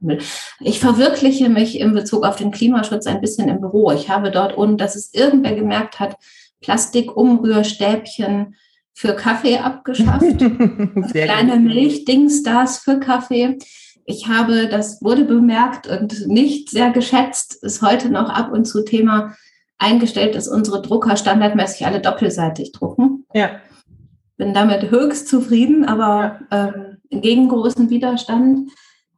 [0.60, 3.92] ich verwirkliche mich in Bezug auf den Klimaschutz ein bisschen im Büro.
[3.92, 6.18] Ich habe dort, ohne dass es irgendwer gemerkt hat,
[6.62, 8.56] Plastikumrührstäbchen
[8.94, 10.38] für Kaffee abgeschafft.
[11.14, 13.58] kleine Milchdingsstars für Kaffee.
[14.06, 18.84] Ich habe, das wurde bemerkt und nicht sehr geschätzt, ist heute noch ab und zu
[18.84, 19.36] Thema
[19.78, 23.26] eingestellt, dass unsere Drucker standardmäßig alle doppelseitig drucken.
[23.34, 23.52] Ja.
[24.38, 28.72] Bin damit höchst zufrieden, aber ähm, gegen großen Widerstand.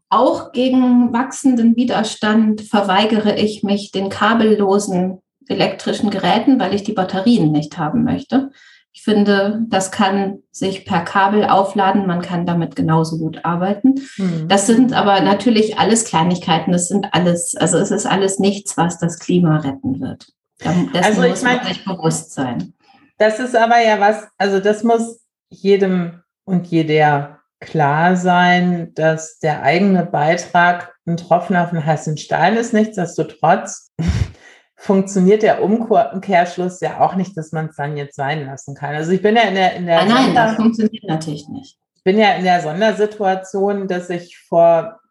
[0.10, 7.51] Auch gegen wachsenden Widerstand verweigere ich mich den kabellosen elektrischen Geräten, weil ich die Batterien
[7.51, 8.51] nicht haben möchte.
[8.91, 12.08] Ich finde, das kann sich per Kabel aufladen.
[12.08, 13.95] Man kann damit genauso gut arbeiten.
[14.17, 14.47] Mhm.
[14.47, 16.71] Das sind aber natürlich alles Kleinigkeiten.
[16.71, 20.34] Das sind alles, also es ist alles nichts, was das Klima retten wird.
[20.60, 22.73] Dessen also ich muss man sich bewusst sein.
[23.19, 29.62] Das ist aber ja was, also das muss jedem und jeder klar sein, dass der
[29.62, 32.73] eigene Beitrag ein Tropfen auf den heißen Stein ist.
[32.73, 33.91] Nichtsdestotrotz
[34.77, 38.95] funktioniert der Umkehrschluss ja auch nicht, dass man es dann jetzt sein lassen kann.
[38.95, 41.77] Also ich bin ja in der, in der ah, nein, das funktioniert natürlich nicht.
[41.95, 45.01] Ich bin ja in der Sondersituation, dass ich vor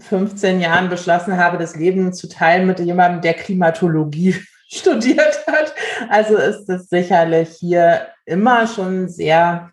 [0.00, 4.36] 15 Jahren beschlossen habe, das Leben zu teilen mit jemandem, der Klimatologie
[4.78, 5.74] studiert hat.
[6.08, 9.70] Also ist es sicherlich hier immer schon ein sehr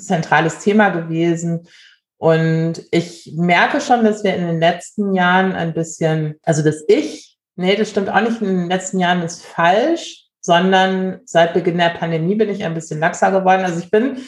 [0.00, 1.66] zentrales Thema gewesen.
[2.16, 7.36] Und ich merke schon, dass wir in den letzten Jahren ein bisschen, also dass ich,
[7.56, 11.90] nee, das stimmt auch nicht, in den letzten Jahren ist falsch, sondern seit Beginn der
[11.90, 13.64] Pandemie bin ich ein bisschen laxer geworden.
[13.64, 14.18] Also ich bin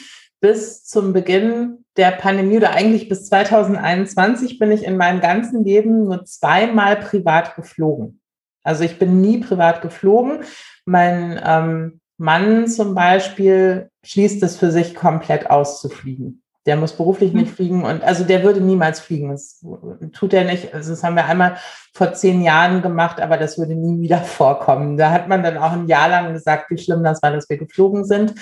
[0.41, 6.05] bis zum Beginn der Pandemie oder eigentlich bis 2021 bin ich in meinem ganzen Leben
[6.05, 8.21] nur zweimal privat geflogen.
[8.67, 10.41] Also ich bin nie privat geflogen.
[10.85, 16.43] Mein ähm, Mann zum Beispiel schließt es für sich komplett auszufliegen.
[16.67, 17.55] Der muss beruflich nicht mhm.
[17.55, 19.31] fliegen und also der würde niemals fliegen.
[19.31, 19.65] Das
[20.13, 20.75] tut er nicht.
[20.75, 21.59] Also das haben wir einmal
[21.95, 24.97] vor zehn Jahren gemacht, aber das würde nie wieder vorkommen.
[24.97, 27.57] Da hat man dann auch ein Jahr lang gesagt, wie schlimm das war, dass wir
[27.57, 28.35] geflogen sind.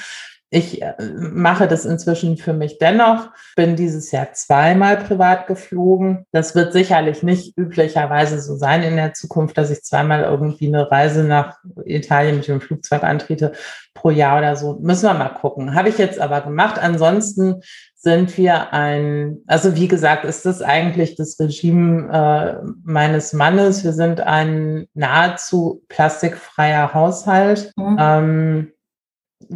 [0.51, 6.27] Ich äh, mache das inzwischen für mich dennoch, bin dieses Jahr zweimal privat geflogen.
[6.33, 10.91] Das wird sicherlich nicht üblicherweise so sein in der Zukunft, dass ich zweimal irgendwie eine
[10.91, 13.53] Reise nach Italien mit dem Flugzeug antrete
[13.95, 14.79] pro Jahr oder so.
[14.81, 15.75] Müssen wir mal gucken.
[15.75, 16.79] Habe ich jetzt aber gemacht.
[16.79, 17.63] Ansonsten
[17.97, 23.83] sind wir ein, also wie gesagt, ist das eigentlich das Regime äh, meines Mannes.
[23.83, 27.73] Wir sind ein nahezu plastikfreier Haushalt.
[27.77, 27.97] Mhm.
[27.99, 28.74] Ähm,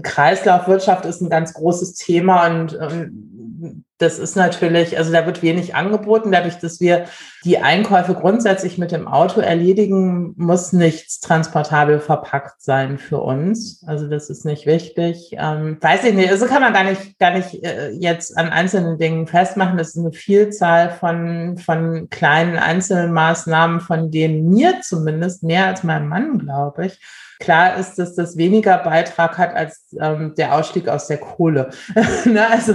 [0.03, 5.75] Kreislaufwirtschaft ist ein ganz großes Thema und ähm, das ist natürlich, also da wird wenig
[5.75, 6.31] angeboten.
[6.31, 7.07] Dadurch, dass wir
[7.45, 13.83] die Einkäufe grundsätzlich mit dem Auto erledigen, muss nichts transportabel verpackt sein für uns.
[13.87, 15.33] Also das ist nicht wichtig.
[15.33, 18.99] Ähm, weiß ich nicht, also kann man gar nicht, gar nicht äh, jetzt an einzelnen
[18.99, 19.77] Dingen festmachen.
[19.77, 26.09] Das ist eine Vielzahl von, von kleinen Einzelmaßnahmen, von denen mir zumindest mehr als meinem
[26.09, 27.01] Mann, glaube ich,
[27.41, 31.71] Klar ist, dass das weniger Beitrag hat als ähm, der Ausstieg aus der Kohle.
[32.25, 32.47] ne?
[32.51, 32.73] Also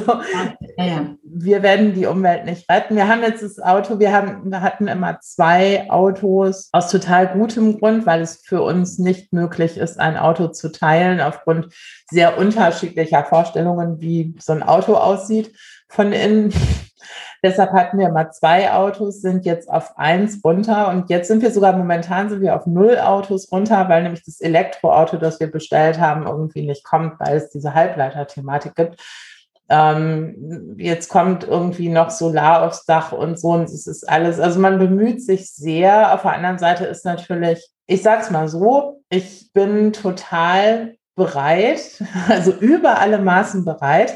[0.77, 1.15] ja, ja.
[1.21, 2.95] wir werden die Umwelt nicht retten.
[2.95, 7.79] Wir haben jetzt das Auto, wir, haben, wir hatten immer zwei Autos aus total gutem
[7.79, 11.73] Grund, weil es für uns nicht möglich ist, ein Auto zu teilen, aufgrund
[12.09, 15.53] sehr unterschiedlicher Vorstellungen, wie so ein Auto aussieht
[15.89, 16.53] von innen.
[17.43, 21.51] Deshalb hatten wir mal zwei Autos, sind jetzt auf eins runter und jetzt sind wir
[21.51, 25.99] sogar momentan sind wir auf null Autos runter, weil nämlich das Elektroauto, das wir bestellt
[25.99, 29.01] haben, irgendwie nicht kommt, weil es diese Halbleiter-Thematik gibt.
[29.67, 34.59] Ähm, jetzt kommt irgendwie noch Solar aufs Dach und so und es ist alles, also
[34.61, 36.13] man bemüht sich sehr.
[36.13, 42.51] Auf der anderen Seite ist natürlich, ich sag's mal so, ich bin total bereit, also
[42.51, 44.15] über alle Maßen bereit,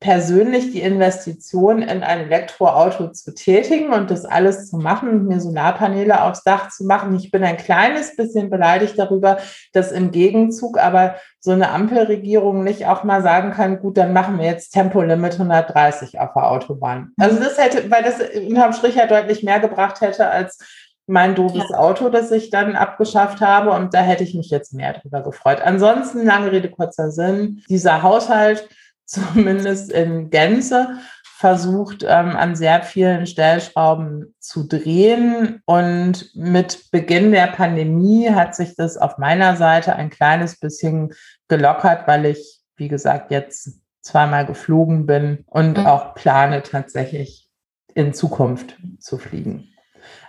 [0.00, 5.40] persönlich die Investition in ein Elektroauto zu tätigen und das alles zu machen und mir
[5.40, 7.14] Solarpaneele aufs Dach zu machen.
[7.14, 9.36] Ich bin ein kleines bisschen beleidigt darüber,
[9.74, 14.38] dass im Gegenzug aber so eine Ampelregierung nicht auch mal sagen kann, gut, dann machen
[14.38, 17.12] wir jetzt Tempolimit 130 auf der Autobahn.
[17.18, 20.58] Also das hätte, weil das unterm Strich ja deutlich mehr gebracht hätte als
[21.06, 21.78] mein doofes ja.
[21.78, 23.72] Auto, das ich dann abgeschafft habe.
[23.72, 25.60] Und da hätte ich mich jetzt mehr darüber gefreut.
[25.62, 28.66] Ansonsten, lange Rede, kurzer Sinn, dieser Haushalt
[29.10, 35.62] zumindest in Gänze versucht, ähm, an sehr vielen Stellschrauben zu drehen.
[35.64, 41.12] Und mit Beginn der Pandemie hat sich das auf meiner Seite ein kleines bisschen
[41.48, 45.86] gelockert, weil ich, wie gesagt, jetzt zweimal geflogen bin und mhm.
[45.86, 47.48] auch plane tatsächlich
[47.94, 49.68] in Zukunft zu fliegen.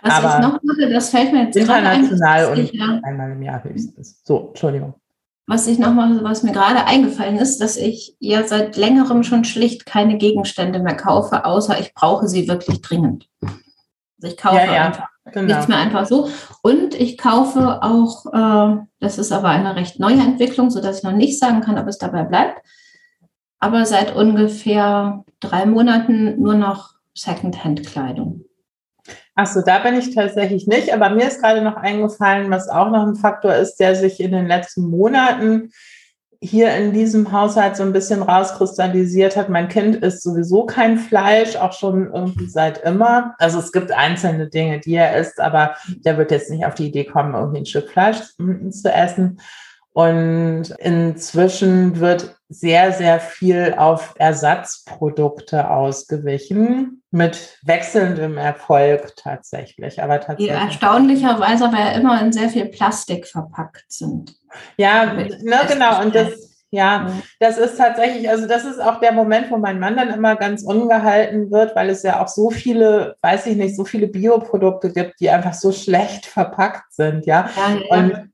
[0.02, 3.42] Was Aber ich noch mache, das fällt mir jetzt international ein, und ja, einmal im
[3.42, 4.22] Jahr höchstens.
[4.24, 4.94] So, Entschuldigung.
[5.46, 9.44] Was ich noch mache, was mir gerade eingefallen ist, dass ich ja seit längerem schon
[9.44, 13.28] schlicht keine Gegenstände mehr kaufe, außer ich brauche sie wirklich dringend.
[13.42, 15.46] Also ich kaufe ja, ja, einfach genau.
[15.46, 16.28] nichts mehr einfach so.
[16.62, 21.12] Und ich kaufe auch, äh, das ist aber eine recht neue Entwicklung, sodass ich noch
[21.12, 22.64] nicht sagen kann, ob es dabei bleibt.
[23.58, 28.44] Aber seit ungefähr drei Monaten nur noch Secondhand-Kleidung.
[29.34, 33.06] Achso, da bin ich tatsächlich nicht, aber mir ist gerade noch eingefallen, was auch noch
[33.06, 35.70] ein Faktor ist, der sich in den letzten Monaten
[36.44, 39.48] hier in diesem Haushalt so ein bisschen rauskristallisiert hat.
[39.48, 43.36] Mein Kind isst sowieso kein Fleisch, auch schon irgendwie seit immer.
[43.38, 46.88] Also es gibt einzelne Dinge, die er isst, aber der wird jetzt nicht auf die
[46.88, 48.18] Idee kommen, irgendwie ein Stück Fleisch
[48.70, 49.38] zu essen.
[49.94, 60.02] Und inzwischen wird sehr, sehr viel auf Ersatzprodukte ausgewichen, mit wechselndem Erfolg tatsächlich.
[60.02, 60.48] Aber tatsächlich.
[60.48, 64.34] Die erstaunlicherweise aber ja immer in sehr viel Plastik verpackt sind.
[64.78, 66.00] Ja, ne, genau.
[66.00, 69.96] Und das, ja, das ist tatsächlich, also das ist auch der Moment, wo mein Mann
[69.96, 73.84] dann immer ganz ungehalten wird, weil es ja auch so viele, weiß ich nicht, so
[73.84, 77.50] viele Bioprodukte gibt, die einfach so schlecht verpackt sind, ja.
[77.56, 77.96] ja, ja.
[77.98, 78.31] Und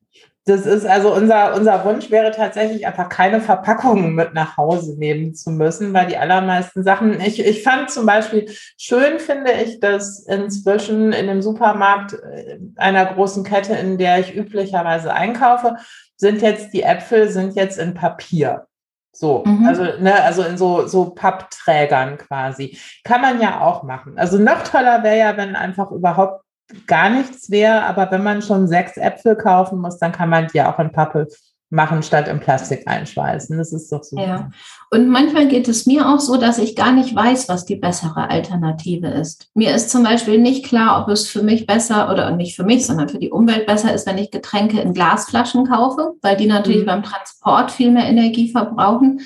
[0.49, 5.35] das ist also unser, unser Wunsch wäre tatsächlich einfach keine Verpackungen mit nach Hause nehmen
[5.35, 10.21] zu müssen, weil die allermeisten Sachen, ich, ich fand zum Beispiel schön finde ich, dass
[10.27, 15.77] inzwischen in dem Supermarkt äh, einer großen Kette, in der ich üblicherweise einkaufe,
[16.17, 18.67] sind jetzt die Äpfel sind jetzt in Papier.
[19.13, 19.67] So, mhm.
[19.67, 22.79] also, ne, also in so, so Pappträgern quasi.
[23.05, 24.17] Kann man ja auch machen.
[24.17, 26.43] Also noch toller wäre ja, wenn einfach überhaupt
[26.87, 30.63] gar nichts wäre, aber wenn man schon sechs Äpfel kaufen muss, dann kann man die
[30.63, 31.29] auch in Pappe
[31.71, 33.57] machen, statt in Plastik einschweißen.
[33.59, 34.19] Das ist doch so.
[34.19, 34.51] Ja.
[34.91, 38.31] Und manchmal geht es mir auch so, dass ich gar nicht weiß, was die bessere
[38.31, 39.51] Alternative ist.
[39.55, 42.87] Mir ist zum Beispiel nicht klar, ob es für mich besser oder nicht für mich,
[42.87, 46.83] sondern für die Umwelt besser ist, wenn ich Getränke in Glasflaschen kaufe, weil die natürlich
[46.83, 46.87] mhm.
[46.87, 49.21] beim Transport viel mehr Energie verbrauchen.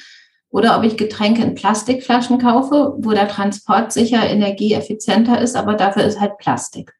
[0.51, 6.05] Oder ob ich Getränke in Plastikflaschen kaufe, wo der Transport sicher energieeffizienter ist, aber dafür
[6.05, 6.93] ist halt Plastik.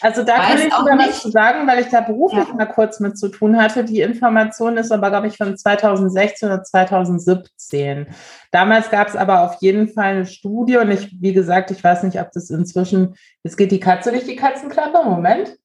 [0.00, 2.54] Also da Weiß kann ich sogar was zu sagen, weil ich da beruflich ja.
[2.54, 3.84] mal kurz mit zu tun hatte.
[3.84, 8.06] Die Information ist aber, glaube ich, von 2016 oder 2017.
[8.50, 12.02] Damals gab es aber auf jeden Fall eine Studie und ich, wie gesagt, ich weiß
[12.02, 15.56] nicht, ob das inzwischen, jetzt geht die Katze durch die Katzenklappe, Moment.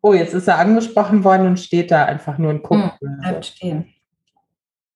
[0.00, 3.00] Oh, jetzt ist er angesprochen worden und steht da einfach nur und guckt.
[3.00, 3.94] Hm, bleibt stehen.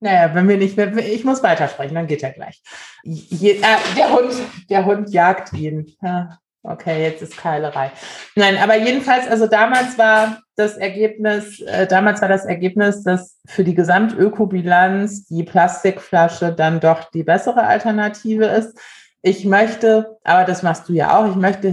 [0.01, 2.63] Naja, wenn wir nicht mehr, ich muss weitersprechen, dann geht er gleich.
[3.03, 4.33] Je, äh, der Hund,
[4.71, 5.95] der Hund jagt ihn.
[6.01, 6.39] Ja.
[6.71, 7.91] Okay, jetzt ist Keilerei.
[8.35, 13.65] Nein, aber jedenfalls, also damals war das Ergebnis, äh, damals war das Ergebnis, dass für
[13.65, 18.79] die Gesamtökobilanz die Plastikflasche dann doch die bessere Alternative ist.
[19.23, 21.69] Ich möchte, aber das machst du ja auch, ich möchte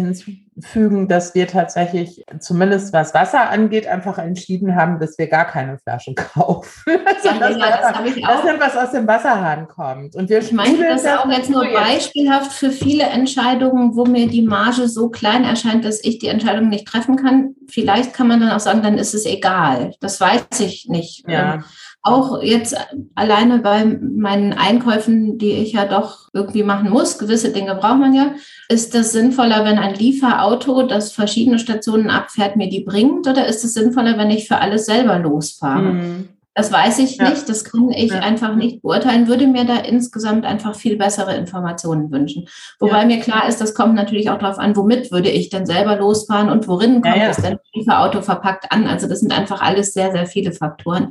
[0.56, 5.78] hinzufügen, dass wir tatsächlich, zumindest was Wasser angeht, einfach entschieden haben, dass wir gar keine
[5.78, 6.72] Flaschen kaufen.
[6.88, 10.16] Ja, das, ja, das, das, das sind, was aus dem Wasserhahn kommt.
[10.16, 14.28] Und wir ich meine, das ist auch jetzt nur beispielhaft für viele Entscheidungen, wo mir
[14.28, 17.56] die Marge so klein erscheint, dass ich die Entscheidung nicht treffen kann.
[17.68, 19.94] Vielleicht kann man dann auch sagen, dann ist es egal.
[20.00, 21.28] Das weiß ich nicht.
[21.28, 21.64] Ja.
[22.08, 22.78] Auch jetzt
[23.16, 28.14] alleine bei meinen Einkäufen, die ich ja doch irgendwie machen muss, gewisse Dinge braucht man
[28.14, 28.36] ja,
[28.70, 33.64] ist das sinnvoller, wenn ein Lieferauto, das verschiedene Stationen abfährt, mir die bringt oder ist
[33.64, 35.94] es sinnvoller, wenn ich für alles selber losfahre?
[35.94, 36.30] Mhm.
[36.56, 37.30] Das weiß ich ja.
[37.30, 38.20] nicht, das kann ich ja.
[38.20, 42.48] einfach nicht beurteilen, würde mir da insgesamt einfach viel bessere Informationen wünschen.
[42.80, 43.06] Wobei ja.
[43.06, 46.50] mir klar ist, das kommt natürlich auch darauf an, womit würde ich denn selber losfahren
[46.50, 48.88] und worin kommt es denn Lieferauto verpackt an.
[48.88, 51.10] Also das sind einfach alles sehr, sehr viele Faktoren.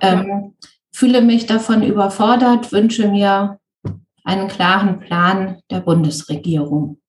[0.00, 0.54] Ähm,
[0.92, 3.58] fühle mich davon überfordert, wünsche mir
[4.24, 6.98] einen klaren Plan der Bundesregierung.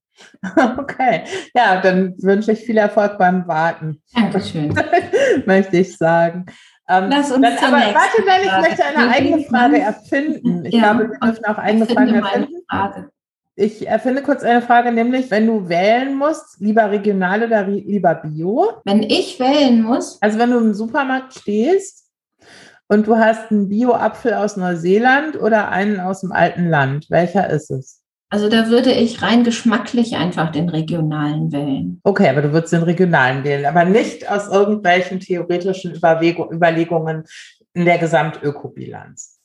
[0.78, 4.02] Okay, ja, dann wünsche ich viel Erfolg beim Warten.
[4.14, 4.76] Dankeschön.
[5.46, 6.46] Möchte ich sagen.
[6.89, 10.65] Ähm, Lass uns dann, aber warte, nein, ich möchte eine eigene Frage erfinden.
[10.65, 12.54] Ich ja, glaube, wir dürfen auch eigene Fragen erfinden.
[12.67, 13.10] Frage.
[13.56, 18.71] Ich erfinde kurz eine Frage, nämlich, wenn du wählen musst, lieber regional oder lieber bio?
[18.86, 20.17] Wenn ich wählen muss?
[20.21, 22.10] Also wenn du im Supermarkt stehst
[22.88, 27.69] und du hast einen Bio-Apfel aus Neuseeland oder einen aus dem alten Land, welcher ist
[27.69, 27.99] es?
[28.32, 32.00] Also da würde ich rein geschmacklich einfach den regionalen wählen.
[32.04, 37.24] Okay, aber du würdest den regionalen wählen, aber nicht aus irgendwelchen theoretischen Überlegungen
[37.74, 39.39] in der Gesamtökobilanz.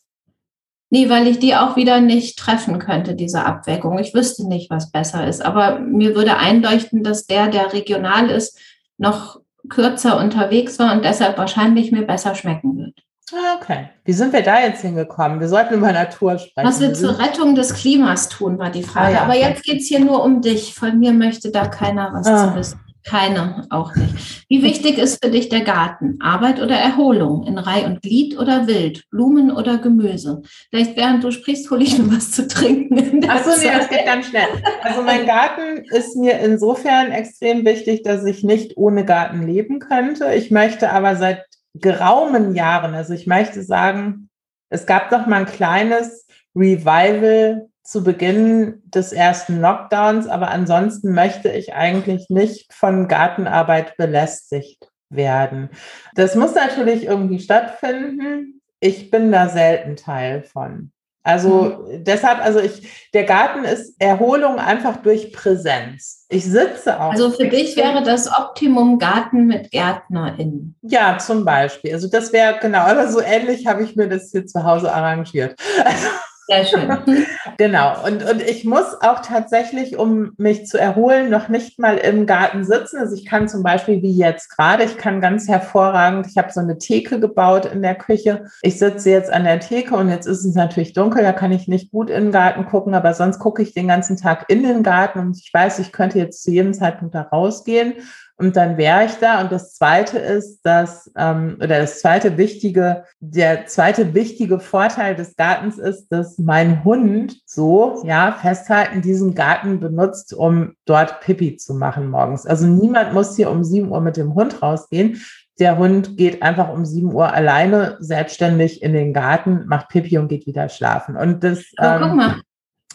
[0.91, 3.99] Nee, weil ich die auch wieder nicht treffen könnte, diese Abwägung.
[3.99, 5.45] Ich wüsste nicht, was besser ist.
[5.45, 8.61] Aber mir würde einleuchten, dass der, der regional ist,
[8.99, 13.03] noch kürzer unterwegs war und deshalb wahrscheinlich mir besser schmecken wird.
[13.33, 13.89] Ah, okay.
[14.05, 15.41] Wie sind wir da jetzt hingekommen?
[15.41, 16.69] Wir sollten über Natur sprechen.
[16.69, 19.07] Was wir zur Rettung des Klimas tun, war die Frage.
[19.07, 20.75] Ah, ja, Aber jetzt geht es hier nur um dich.
[20.75, 22.81] Von mir möchte da keiner was ah, zu wissen.
[23.07, 24.47] Keine, auch nicht.
[24.49, 26.19] Wie wichtig ist für dich der Garten?
[26.23, 27.47] Arbeit oder Erholung?
[27.47, 29.05] In Reih und Glied oder Wild?
[29.11, 30.41] Blumen oder Gemüse?
[30.71, 33.23] Vielleicht während du sprichst, hole ich nur was zu trinken.
[33.29, 34.49] Achso, nee, das geht ganz schnell.
[34.83, 40.33] Also mein Garten ist mir insofern extrem wichtig, dass ich nicht ohne Garten leben könnte.
[40.35, 41.45] Ich möchte aber seit
[41.75, 44.29] geraumen Jahren, also ich möchte sagen,
[44.71, 51.51] es gab doch mal ein kleines Revival zu Beginn des ersten Lockdowns, aber ansonsten möchte
[51.51, 55.69] ich eigentlich nicht von Gartenarbeit belästigt werden.
[56.15, 58.63] Das muss natürlich irgendwie stattfinden.
[58.81, 60.93] Ich bin da selten Teil von.
[61.25, 62.05] Also mhm.
[62.05, 66.27] deshalb, also ich, der Garten ist Erholung einfach durch Präsenz.
[66.29, 67.13] Ich sitze auch.
[67.13, 70.77] Also für dich wäre das Optimum Garten mit GärtnerInnen.
[70.83, 71.95] Ja, zum Beispiel.
[71.95, 75.59] Also das wäre genau, aber so ähnlich habe ich mir das hier zu Hause arrangiert.
[75.83, 76.09] Also
[76.47, 76.99] sehr schön.
[77.57, 78.05] genau.
[78.05, 82.65] Und, und ich muss auch tatsächlich, um mich zu erholen, noch nicht mal im Garten
[82.65, 82.99] sitzen.
[82.99, 86.61] Also ich kann zum Beispiel wie jetzt gerade, ich kann ganz hervorragend, ich habe so
[86.61, 88.45] eine Theke gebaut in der Küche.
[88.63, 91.69] Ich sitze jetzt an der Theke und jetzt ist es natürlich dunkel, da kann ich
[91.69, 94.83] nicht gut in den Garten gucken, aber sonst gucke ich den ganzen Tag in den
[94.83, 97.95] Garten und ich weiß, ich könnte jetzt zu jedem Zeitpunkt da rausgehen
[98.37, 99.41] und dann wäre ich da.
[99.41, 105.37] Und das zweite ist, dass, ähm, oder das zweite wichtige, der zweite wichtige Vorteil des
[105.37, 111.75] Gartens ist, dass mein Hund so, ja, festhalten, diesen Garten benutzt, um dort Pipi zu
[111.75, 112.45] machen morgens.
[112.45, 115.23] Also niemand muss hier um sieben Uhr mit dem Hund rausgehen.
[115.61, 120.27] Der Hund geht einfach um sieben Uhr alleine selbstständig in den Garten, macht Pipi und
[120.27, 121.17] geht wieder schlafen.
[121.17, 122.43] Und das ähm,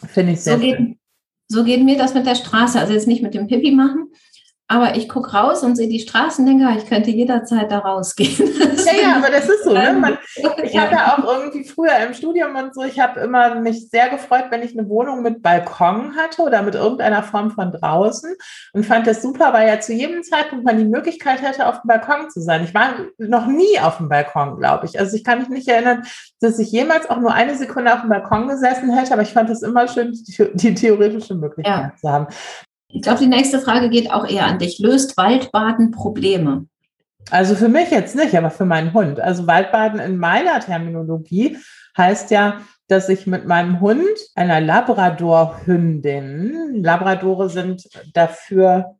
[0.06, 0.98] finde ich sehr so geht,
[1.48, 2.78] so geht mir das mit der Straße.
[2.78, 4.08] Also jetzt nicht mit dem Pipi machen,
[4.70, 8.36] aber ich gucke raus und sehe die Straßen, denke, ich könnte jederzeit da rausgehen.
[8.86, 9.72] ja, ja, aber das ist so.
[9.72, 9.92] Ne?
[10.00, 10.16] Man,
[10.62, 10.82] ich ja.
[10.82, 14.62] hatte auch irgendwie früher im Studium und so, ich habe immer mich sehr gefreut, wenn
[14.62, 18.32] ich eine Wohnung mit Balkon hatte oder mit irgendeiner Form von draußen
[18.72, 21.88] und fand das super, weil ja zu jedem Zeitpunkt man die Möglichkeit hätte, auf dem
[21.88, 22.62] Balkon zu sein.
[22.62, 25.00] Ich war noch nie auf dem Balkon, glaube ich.
[25.00, 26.04] Also ich kann mich nicht erinnern,
[26.40, 29.50] dass ich jemals auch nur eine Sekunde auf dem Balkon gesessen hätte, aber ich fand
[29.50, 31.92] es immer schön, die, die theoretische Möglichkeit ja.
[32.00, 32.28] zu haben.
[32.92, 34.78] Ich glaube, die nächste Frage geht auch eher an dich.
[34.78, 36.66] Löst Waldbaden Probleme?
[37.30, 39.20] Also für mich jetzt nicht, aber für meinen Hund.
[39.20, 41.58] Also Waldbaden in meiner Terminologie
[41.96, 48.96] heißt ja, dass ich mit meinem Hund, einer Labrador-Hündin, Labradore sind dafür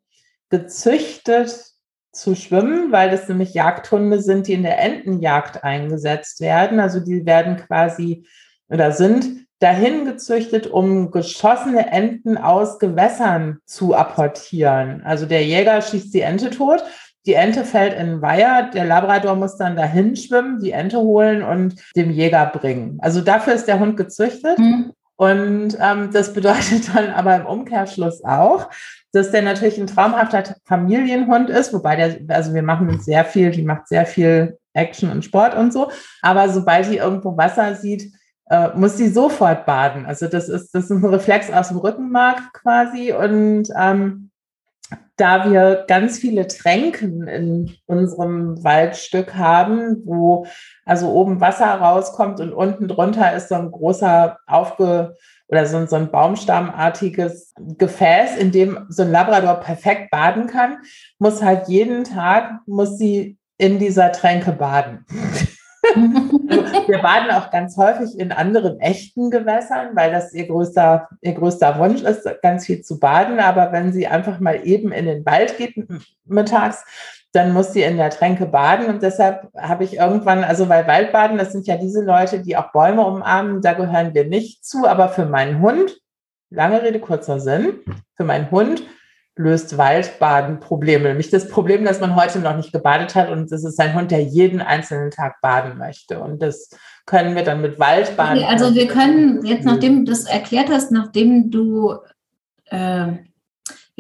[0.49, 1.65] gezüchtet
[2.13, 6.79] zu schwimmen, weil das nämlich Jagdhunde sind, die in der Entenjagd eingesetzt werden.
[6.79, 8.25] Also die werden quasi
[8.69, 15.03] oder sind dahin gezüchtet, um geschossene Enten aus Gewässern zu apportieren.
[15.05, 16.83] Also der Jäger schießt die Ente tot,
[17.27, 21.43] die Ente fällt in den Weiher, der Labrador muss dann dahin schwimmen, die Ente holen
[21.43, 22.99] und dem Jäger bringen.
[23.03, 24.59] Also dafür ist der Hund gezüchtet.
[24.59, 24.93] Mhm.
[25.17, 28.71] Und ähm, das bedeutet dann aber im Umkehrschluss auch,
[29.13, 33.63] dass der natürlich ein traumhafter Familienhund ist, wobei der, also wir machen sehr viel, die
[33.63, 35.91] macht sehr viel Action und Sport und so.
[36.23, 38.13] Aber sobald die irgendwo Wasser sieht,
[38.51, 40.05] äh, muss sie sofort baden.
[40.07, 43.13] Also das ist, das ist ein Reflex aus dem Rückenmark quasi.
[43.13, 44.31] Und ähm,
[45.17, 50.47] da wir ganz viele Tränken in unserem Waldstück haben, wo
[50.85, 55.17] also oben Wasser rauskommt und unten drunter ist so ein großer aufge
[55.49, 60.79] oder so, so ein baumstammartiges Gefäß, in dem so ein Labrador perfekt baden kann,
[61.19, 65.05] muss halt jeden Tag, muss sie in dieser Tränke baden.
[65.83, 71.79] Wir baden auch ganz häufig in anderen echten Gewässern, weil das ihr größter, ihr größter
[71.79, 73.41] Wunsch ist, ganz viel zu baden.
[73.41, 75.77] Aber wenn sie einfach mal eben in den Wald geht
[76.25, 76.85] mittags,
[77.33, 78.87] dann muss sie in der Tränke baden.
[78.87, 82.73] Und deshalb habe ich irgendwann, also weil Waldbaden, das sind ja diese Leute, die auch
[82.73, 84.87] Bäume umarmen, da gehören wir nicht zu.
[84.87, 85.97] Aber für meinen Hund,
[86.51, 87.81] lange Rede, kurzer Sinn,
[88.17, 88.83] für meinen Hund
[89.37, 91.09] löst Waldbaden Probleme.
[91.09, 94.11] Nämlich das Problem, dass man heute noch nicht gebadet hat und es ist ein Hund,
[94.11, 96.21] der jeden einzelnen Tag baden möchte.
[96.21, 96.71] Und das
[97.07, 98.39] können wir dann mit Waldbaden.
[98.39, 101.95] Okay, also wir können jetzt, nachdem du das erklärt hast, nachdem du
[102.67, 103.13] äh,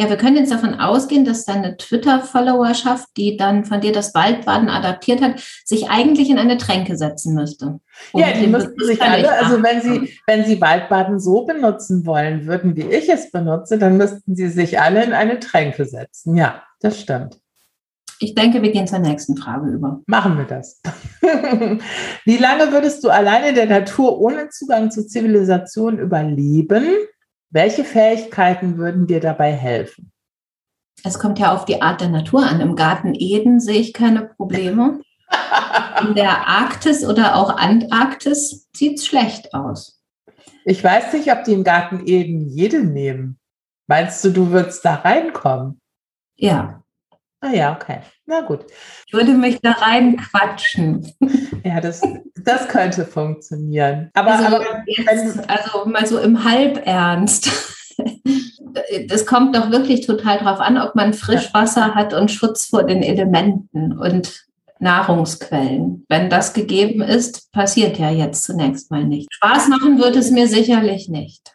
[0.00, 4.70] ja, wir können jetzt davon ausgehen, dass deine Twitter-Followerschaft, die dann von dir das Waldbaden
[4.70, 7.80] adaptiert hat, sich eigentlich in eine Tränke setzen müsste.
[8.12, 12.46] Um ja, die müssten sich alle, also wenn sie, wenn sie Waldbaden so benutzen wollen
[12.46, 16.34] würden, wie ich es benutze, dann müssten sie sich alle in eine Tränke setzen.
[16.34, 17.38] Ja, das stimmt.
[18.20, 20.00] Ich denke, wir gehen zur nächsten Frage über.
[20.06, 20.80] Machen wir das.
[22.24, 26.86] Wie lange würdest du alleine in der Natur ohne Zugang zur Zivilisation überleben?
[27.50, 30.12] Welche Fähigkeiten würden dir dabei helfen?
[31.02, 32.60] Es kommt ja auf die Art der Natur an.
[32.60, 35.00] Im Garten Eden sehe ich keine Probleme.
[36.00, 40.00] In der Arktis oder auch Antarktis sieht es schlecht aus.
[40.64, 43.38] Ich weiß nicht, ob die im Garten Eden jede nehmen.
[43.86, 45.80] Meinst du, du würdest da reinkommen?
[46.36, 46.79] Ja.
[47.42, 48.00] Ah ja, okay.
[48.26, 48.66] Na gut.
[49.06, 51.12] Ich würde mich da reinquatschen.
[51.62, 52.00] Ja, das,
[52.42, 54.10] das könnte funktionieren.
[54.14, 57.50] Aber, also, aber jetzt, also mal so im Halbernst.
[59.08, 63.02] Das kommt doch wirklich total drauf an, ob man Frischwasser hat und Schutz vor den
[63.02, 64.46] Elementen und
[64.78, 66.06] Nahrungsquellen.
[66.08, 69.28] Wenn das gegeben ist, passiert ja jetzt zunächst mal nicht.
[69.34, 71.52] Spaß machen wird es mir sicherlich nicht.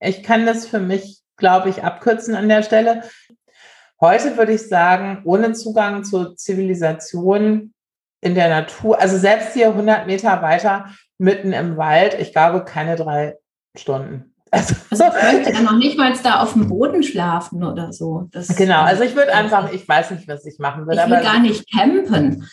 [0.00, 3.02] Ich kann das für mich, glaube ich, abkürzen an der Stelle.
[4.02, 7.72] Heute würde ich sagen, ohne Zugang zur Zivilisation
[8.20, 10.86] in der Natur, also selbst hier 100 Meter weiter
[11.18, 13.36] mitten im Wald, ich glaube keine drei
[13.76, 14.28] Stunden.
[14.54, 18.28] Also, also ich möchte dann noch nicht mal da auf dem Boden schlafen oder so.
[18.32, 21.00] Das, genau, also ich würde einfach, ich weiß nicht, was ich machen würde.
[21.02, 22.46] Ich will gar nicht campen.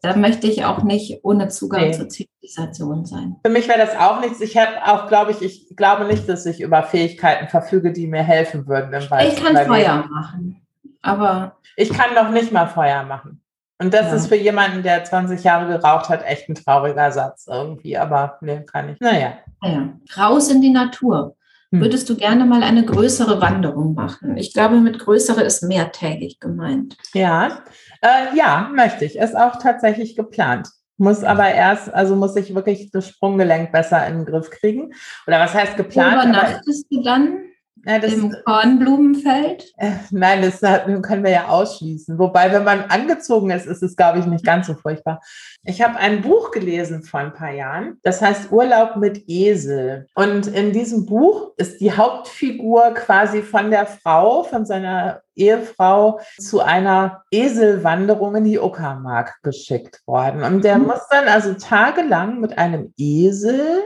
[0.00, 1.92] Da möchte ich auch nicht ohne Zugang nee.
[1.92, 3.36] zur Zivilisation sein.
[3.44, 4.40] Für mich wäre das auch nichts.
[4.40, 8.22] Ich habe auch, glaube ich, ich glaube nicht, dass ich über Fähigkeiten verfüge, die mir
[8.22, 9.30] helfen würden im Wald.
[9.30, 10.62] Ich kann Feuer machen,
[11.02, 11.56] aber...
[11.76, 13.42] Ich kann noch nicht mal Feuer machen.
[13.82, 14.14] Und das ja.
[14.14, 17.98] ist für jemanden, der 20 Jahre geraucht hat, echt ein trauriger Satz irgendwie.
[17.98, 19.00] Aber nee, kann ich.
[19.00, 19.38] Naja.
[19.62, 19.88] Ja.
[20.16, 21.34] Raus in die Natur.
[21.72, 21.80] Hm.
[21.80, 24.36] Würdest du gerne mal eine größere Wanderung machen?
[24.36, 26.96] Ich glaube, mit größere ist mehrtägig gemeint.
[27.12, 27.62] Ja,
[28.02, 29.16] äh, ja, möchte ich.
[29.16, 30.68] Ist auch tatsächlich geplant.
[30.98, 34.92] Muss aber erst, also muss ich wirklich das Sprunggelenk besser in den Griff kriegen.
[35.26, 36.22] Oder was heißt geplant?
[36.22, 37.38] Übernachtest du dann?
[37.84, 39.72] Ja, das, Im Kornblumenfeld?
[39.76, 42.18] Äh, nein, das können wir ja ausschließen.
[42.18, 45.20] Wobei, wenn man angezogen ist, ist es, glaube ich, nicht ganz so furchtbar.
[45.64, 47.98] Ich habe ein Buch gelesen vor ein paar Jahren.
[48.04, 50.06] Das heißt Urlaub mit Esel.
[50.14, 56.60] Und in diesem Buch ist die Hauptfigur quasi von der Frau, von seiner Ehefrau zu
[56.60, 60.44] einer Eselwanderung in die Uckermark geschickt worden.
[60.44, 60.86] Und der mhm.
[60.86, 63.82] muss dann also tagelang mit einem Esel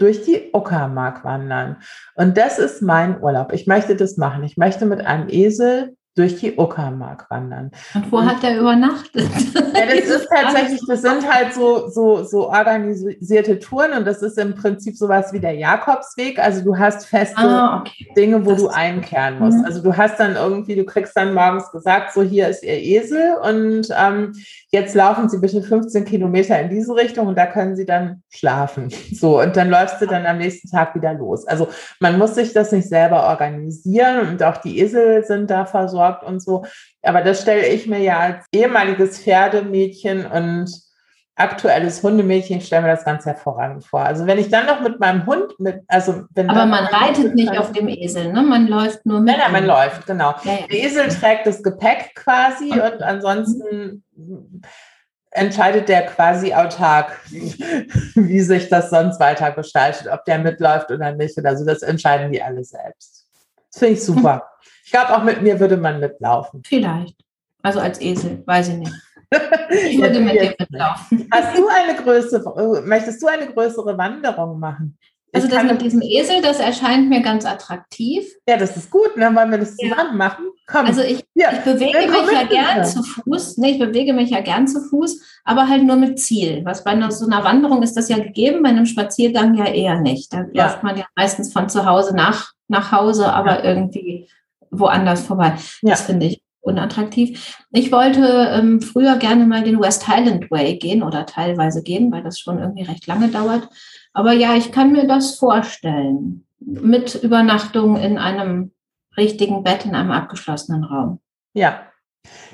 [0.00, 1.76] durch die Uckermark wandern.
[2.14, 3.52] Und das ist mein Urlaub.
[3.52, 4.42] Ich möchte das machen.
[4.44, 7.70] Ich möchte mit einem Esel durch die Uckermark wandern.
[7.94, 9.28] Und wo und, hat er übernachtet?
[9.80, 14.36] Ja, das ist tatsächlich, das sind halt so, so, so organisierte Touren und das ist
[14.36, 16.38] im Prinzip sowas wie der Jakobsweg.
[16.38, 18.08] Also du hast feste ah, okay.
[18.16, 19.58] Dinge, wo das du einkehren musst.
[19.58, 19.64] Mhm.
[19.64, 23.36] Also du hast dann irgendwie, du kriegst dann morgens gesagt, so hier ist ihr Esel
[23.42, 24.32] und ähm,
[24.70, 28.88] jetzt laufen Sie bitte 15 Kilometer in diese Richtung und da können Sie dann schlafen.
[29.20, 31.46] So, und dann läufst du dann am nächsten Tag wieder los.
[31.46, 31.68] Also
[31.98, 36.40] man muss sich das nicht selber organisieren und auch die Esel sind da versorgt und
[36.40, 36.64] so.
[37.02, 40.70] Aber das stelle ich mir ja als ehemaliges Pferdemädchen und
[41.40, 44.00] aktuelles Hundemädchen stelle mir das ganz hervorragend vor.
[44.00, 47.56] Also wenn ich dann noch mit meinem Hund mit, also wenn aber man reitet nicht
[47.56, 48.42] auf dem Esel, ne?
[48.42, 49.28] Man läuft nur mit.
[49.28, 50.34] Nein, nein, man läuft, genau.
[50.44, 50.66] Ja, ja.
[50.70, 54.04] Der Esel trägt das Gepäck quasi und, und ansonsten
[55.30, 61.38] entscheidet der quasi autark, wie sich das sonst weiter gestaltet, ob der mitläuft oder nicht.
[61.44, 63.19] Also das entscheiden die alle selbst.
[63.72, 64.46] Das finde ich super.
[64.84, 66.64] Ich glaube, auch mit mir würde man mitlaufen.
[66.66, 67.14] Vielleicht.
[67.62, 68.92] Also als Esel, weiß ich nicht.
[69.70, 71.28] Ich würde mit dir mitlaufen.
[71.30, 74.98] Hast du eine größere, möchtest du eine größere Wanderung machen?
[75.32, 78.24] Also das mit diesem Esel, das erscheint mir ganz attraktiv.
[78.48, 79.32] Ja, das ist gut, ne?
[79.34, 80.12] Wollen wir das zusammen ja.
[80.12, 80.46] machen?
[80.66, 80.86] Komm.
[80.86, 81.52] Also ich, ja.
[81.52, 83.58] ich bewege ja, mich ja gern zu Fuß.
[83.58, 86.64] Nee, ich bewege mich ja gern zu Fuß, aber halt nur mit Ziel.
[86.64, 90.00] Was bei einer, so einer Wanderung ist das ja gegeben, bei einem Spaziergang ja eher
[90.00, 90.32] nicht.
[90.32, 94.28] Da läuft man ja meistens von zu Hause nach, nach Hause, aber irgendwie
[94.70, 95.54] woanders vorbei.
[95.82, 97.58] Das finde ich unattraktiv.
[97.72, 102.22] Ich wollte ähm, früher gerne mal den West Highland Way gehen oder teilweise gehen, weil
[102.22, 103.68] das schon irgendwie recht lange dauert.
[104.12, 106.46] Aber ja, ich kann mir das vorstellen.
[106.60, 108.72] Mit Übernachtung in einem
[109.16, 111.20] richtigen Bett in einem abgeschlossenen Raum.
[111.54, 111.80] Ja.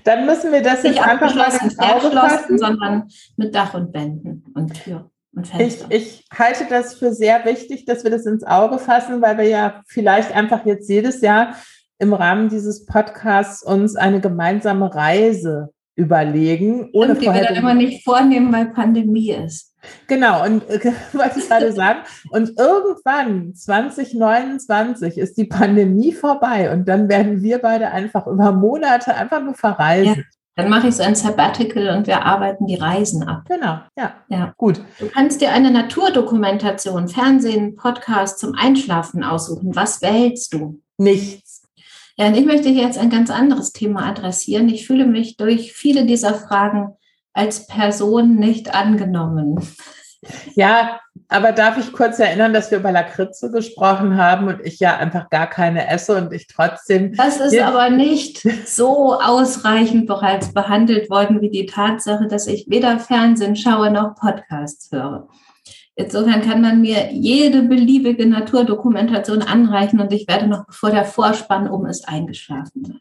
[0.04, 2.58] Dann müssen wir das Nicht jetzt einfach mal ins Auge fassen.
[2.58, 5.10] sondern mit Dach und Wänden und Tür.
[5.58, 9.48] Ich, ich halte das für sehr wichtig, dass wir das ins Auge fassen, weil wir
[9.48, 11.54] ja vielleicht einfach jetzt jedes Jahr
[11.98, 16.90] im Rahmen dieses Podcasts uns eine gemeinsame Reise überlegen.
[16.92, 19.74] Ohne und die wir dann immer nicht vornehmen, weil Pandemie ist.
[20.06, 26.86] Genau, und äh, wollte ich gerade sagen, und irgendwann, 2029, ist die Pandemie vorbei und
[26.88, 30.16] dann werden wir beide einfach über Monate einfach nur verreisen.
[30.16, 30.22] Ja.
[30.56, 33.44] Dann mache ich so ein Sabbatical und wir arbeiten die Reisen ab.
[33.46, 34.14] Genau, ja.
[34.28, 34.54] ja.
[34.56, 34.80] Gut.
[34.98, 39.76] Du kannst dir eine Naturdokumentation, Fernsehen, Podcast zum Einschlafen aussuchen.
[39.76, 40.80] Was wählst du?
[40.96, 41.62] Nichts.
[42.16, 44.70] Ja, und ich möchte hier jetzt ein ganz anderes Thema adressieren.
[44.70, 46.96] Ich fühle mich durch viele dieser Fragen
[47.34, 49.60] als Person nicht angenommen.
[50.54, 54.96] Ja, aber darf ich kurz erinnern, dass wir über Lakritze gesprochen haben und ich ja
[54.96, 57.14] einfach gar keine esse und ich trotzdem.
[57.14, 62.98] Das ist aber nicht so ausreichend bereits behandelt worden wie die Tatsache, dass ich weder
[62.98, 65.28] Fernsehen schaue noch Podcasts höre.
[65.94, 71.68] Insofern kann man mir jede beliebige Naturdokumentation anreichen und ich werde noch bevor der Vorspann
[71.68, 73.00] um ist eingeschlafen sein.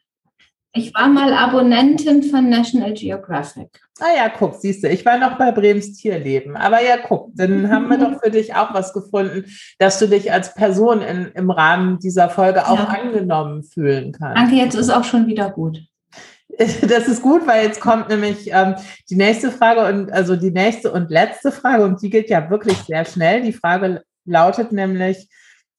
[0.77, 3.69] Ich war mal Abonnentin von National Geographic.
[4.01, 6.57] Ah ja, guck, siehst du, ich war noch bei Brems Tierleben.
[6.57, 9.45] Aber ja, guck, dann haben wir doch für dich auch was gefunden,
[9.79, 12.99] dass du dich als Person in, im Rahmen dieser Folge auch ja.
[13.01, 14.37] angenommen fühlen kannst.
[14.37, 15.81] Danke, jetzt ist auch schon wieder gut.
[16.57, 18.75] Das ist gut, weil jetzt kommt nämlich ähm,
[19.09, 22.77] die nächste Frage und also die nächste und letzte Frage und die geht ja wirklich
[22.77, 23.41] sehr schnell.
[23.41, 25.27] Die Frage lautet nämlich,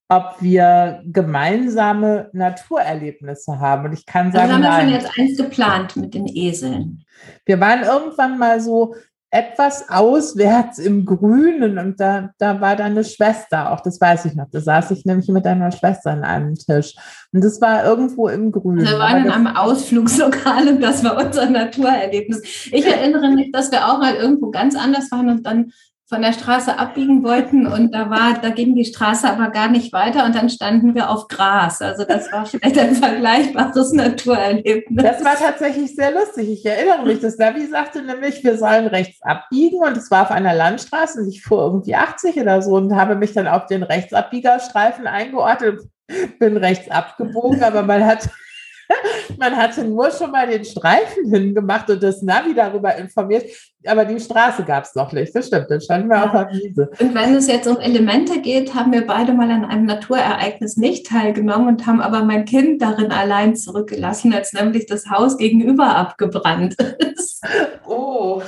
[0.08, 3.86] ob wir gemeinsame Naturerlebnisse haben.
[3.86, 7.04] Und ich kann sagen, also haben wir schon jetzt eins geplant mit den Eseln.
[7.44, 8.94] Wir waren irgendwann mal so
[9.30, 14.46] etwas auswärts im Grünen und da, da war deine Schwester auch, das weiß ich noch.
[14.52, 16.94] Da saß ich nämlich mit deiner Schwester an einem Tisch
[17.32, 18.86] und das war irgendwo im Grünen.
[18.86, 22.68] Wir waren in einem Ausflugslokal und das war unser Naturerlebnis.
[22.72, 25.72] Ich erinnere mich, dass wir auch mal irgendwo ganz anders waren und dann
[26.08, 29.92] von der Straße abbiegen wollten und da war, da ging die Straße aber gar nicht
[29.92, 31.82] weiter und dann standen wir auf Gras.
[31.82, 35.02] Also das war vielleicht ein vergleichbares Naturerlebnis.
[35.02, 36.48] Das war tatsächlich sehr lustig.
[36.48, 40.30] Ich erinnere mich, das Navi sagte nämlich, wir sollen rechts abbiegen und es war auf
[40.30, 43.82] einer Landstraße und ich fuhr irgendwie 80 oder so und habe mich dann auf den
[43.82, 45.80] Rechtsabbiegerstreifen eingeordnet,
[46.38, 48.28] bin rechts abgebogen, aber man hat
[49.38, 53.44] Man hatte nur schon mal den Streifen hingemacht und das Navi darüber informiert,
[53.86, 55.34] aber die Straße gab es noch nicht.
[55.34, 56.24] Das stimmt, dann standen wir ja.
[56.24, 56.90] auf der Wiese.
[56.98, 61.06] Und wenn es jetzt um Elemente geht, haben wir beide mal an einem Naturereignis nicht
[61.06, 66.74] teilgenommen und haben aber mein Kind darin allein zurückgelassen, als nämlich das Haus gegenüber abgebrannt
[67.14, 67.44] ist.
[67.86, 68.42] Oh.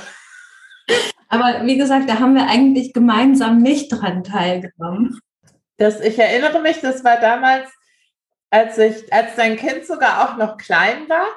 [1.27, 5.19] Aber wie gesagt, da haben wir eigentlich gemeinsam nicht dran teilgenommen.
[5.77, 7.69] Das, ich erinnere mich, das war damals
[8.49, 11.27] als ich, als dein Kind sogar auch noch klein war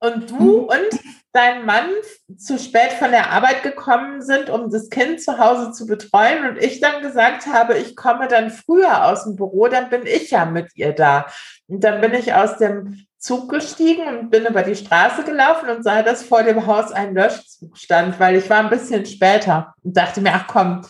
[0.00, 0.64] und du mhm.
[0.64, 1.00] und
[1.32, 1.90] dein Mann
[2.36, 6.62] zu spät von der Arbeit gekommen sind, um das Kind zu Hause zu betreuen und
[6.62, 10.44] ich dann gesagt habe, ich komme dann früher aus dem Büro, dann bin ich ja
[10.44, 11.26] mit ihr da.
[11.66, 15.82] Und dann bin ich aus dem Zug gestiegen und bin über die Straße gelaufen und
[15.82, 19.96] sah, dass vor dem Haus ein Löschzug stand, weil ich war ein bisschen später und
[19.96, 20.82] dachte mir, ach komm,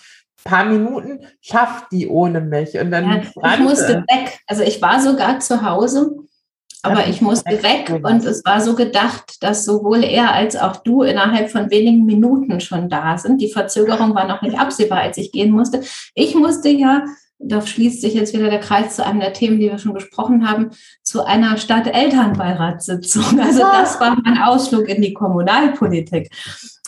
[0.44, 2.78] paar Minuten schafft die ohne mich.
[2.78, 3.22] Und dann ja,
[3.54, 4.38] ich musste weg.
[4.46, 6.16] Also ich war sogar zu Hause,
[6.82, 10.76] aber ja, ich musste weg und es war so gedacht, dass sowohl er als auch
[10.76, 13.40] du innerhalb von wenigen Minuten schon da sind.
[13.40, 15.80] Die Verzögerung war noch nicht absehbar, als ich gehen musste.
[16.14, 17.04] Ich musste ja
[17.38, 20.48] da schließt sich jetzt wieder der Kreis zu einem der Themen, die wir schon besprochen
[20.48, 20.70] haben,
[21.02, 23.40] zu einer Stadt-Elternbeiratssitzung.
[23.40, 26.30] Also das war mein Ausflug in die Kommunalpolitik.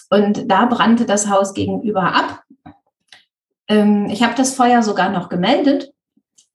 [0.08, 2.42] Und da brannte das Haus gegenüber ab.
[3.68, 5.92] Ähm, ich habe das Feuer sogar noch gemeldet,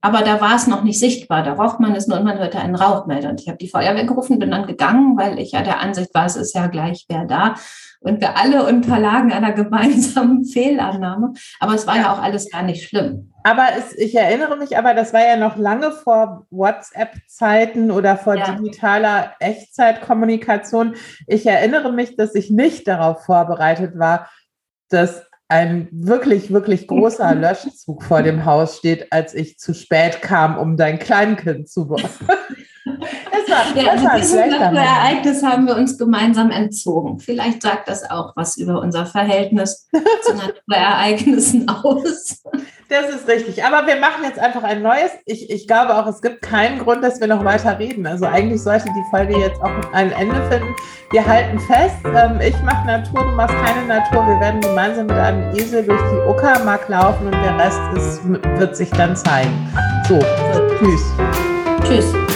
[0.02, 1.44] aber da war es noch nicht sichtbar.
[1.44, 3.30] Da raucht man es nur und man hörte einen Rauchmelder.
[3.30, 6.26] Und ich habe die Feuerwehr gerufen, bin dann gegangen, weil ich ja der Ansicht war,
[6.26, 7.54] es ist ja gleich wer da.
[8.00, 11.34] Und wir alle unterlagen einer gemeinsamen Fehlannahme.
[11.60, 13.32] Aber es war ja, ja auch alles gar nicht schlimm.
[13.44, 18.36] Aber es, ich erinnere mich, aber das war ja noch lange vor WhatsApp-Zeiten oder vor
[18.36, 18.52] ja.
[18.52, 20.96] digitaler Echtzeitkommunikation.
[21.28, 24.30] Ich erinnere mich, dass ich nicht darauf vorbereitet war,
[24.90, 30.58] dass ein wirklich, wirklich großer Löschzug vor dem Haus steht, als ich zu spät kam,
[30.58, 32.30] um dein Kleinkind zu bekommen.
[32.84, 34.40] Das war, ja, das war diesem
[34.76, 37.20] Ereignis haben wir uns gemeinsam entzogen.
[37.20, 39.88] Vielleicht sagt das auch was über unser Verhältnis
[40.24, 42.42] zu Naturereignissen aus.
[42.90, 43.64] Das ist richtig.
[43.64, 45.12] Aber wir machen jetzt einfach ein neues.
[45.26, 48.06] Ich, ich glaube auch, es gibt keinen Grund, dass wir noch weiter reden.
[48.06, 50.76] Also eigentlich sollte die Folge jetzt auch ein Ende finden.
[51.12, 54.28] Wir halten fest, ähm, ich mache Natur, du machst keine Natur.
[54.28, 58.76] Wir werden gemeinsam mit einem Esel durch die Uckermark laufen und der Rest ist, wird
[58.76, 59.70] sich dann zeigen.
[60.08, 60.20] So,
[60.80, 61.02] tschüss.
[61.84, 62.31] Tschüss.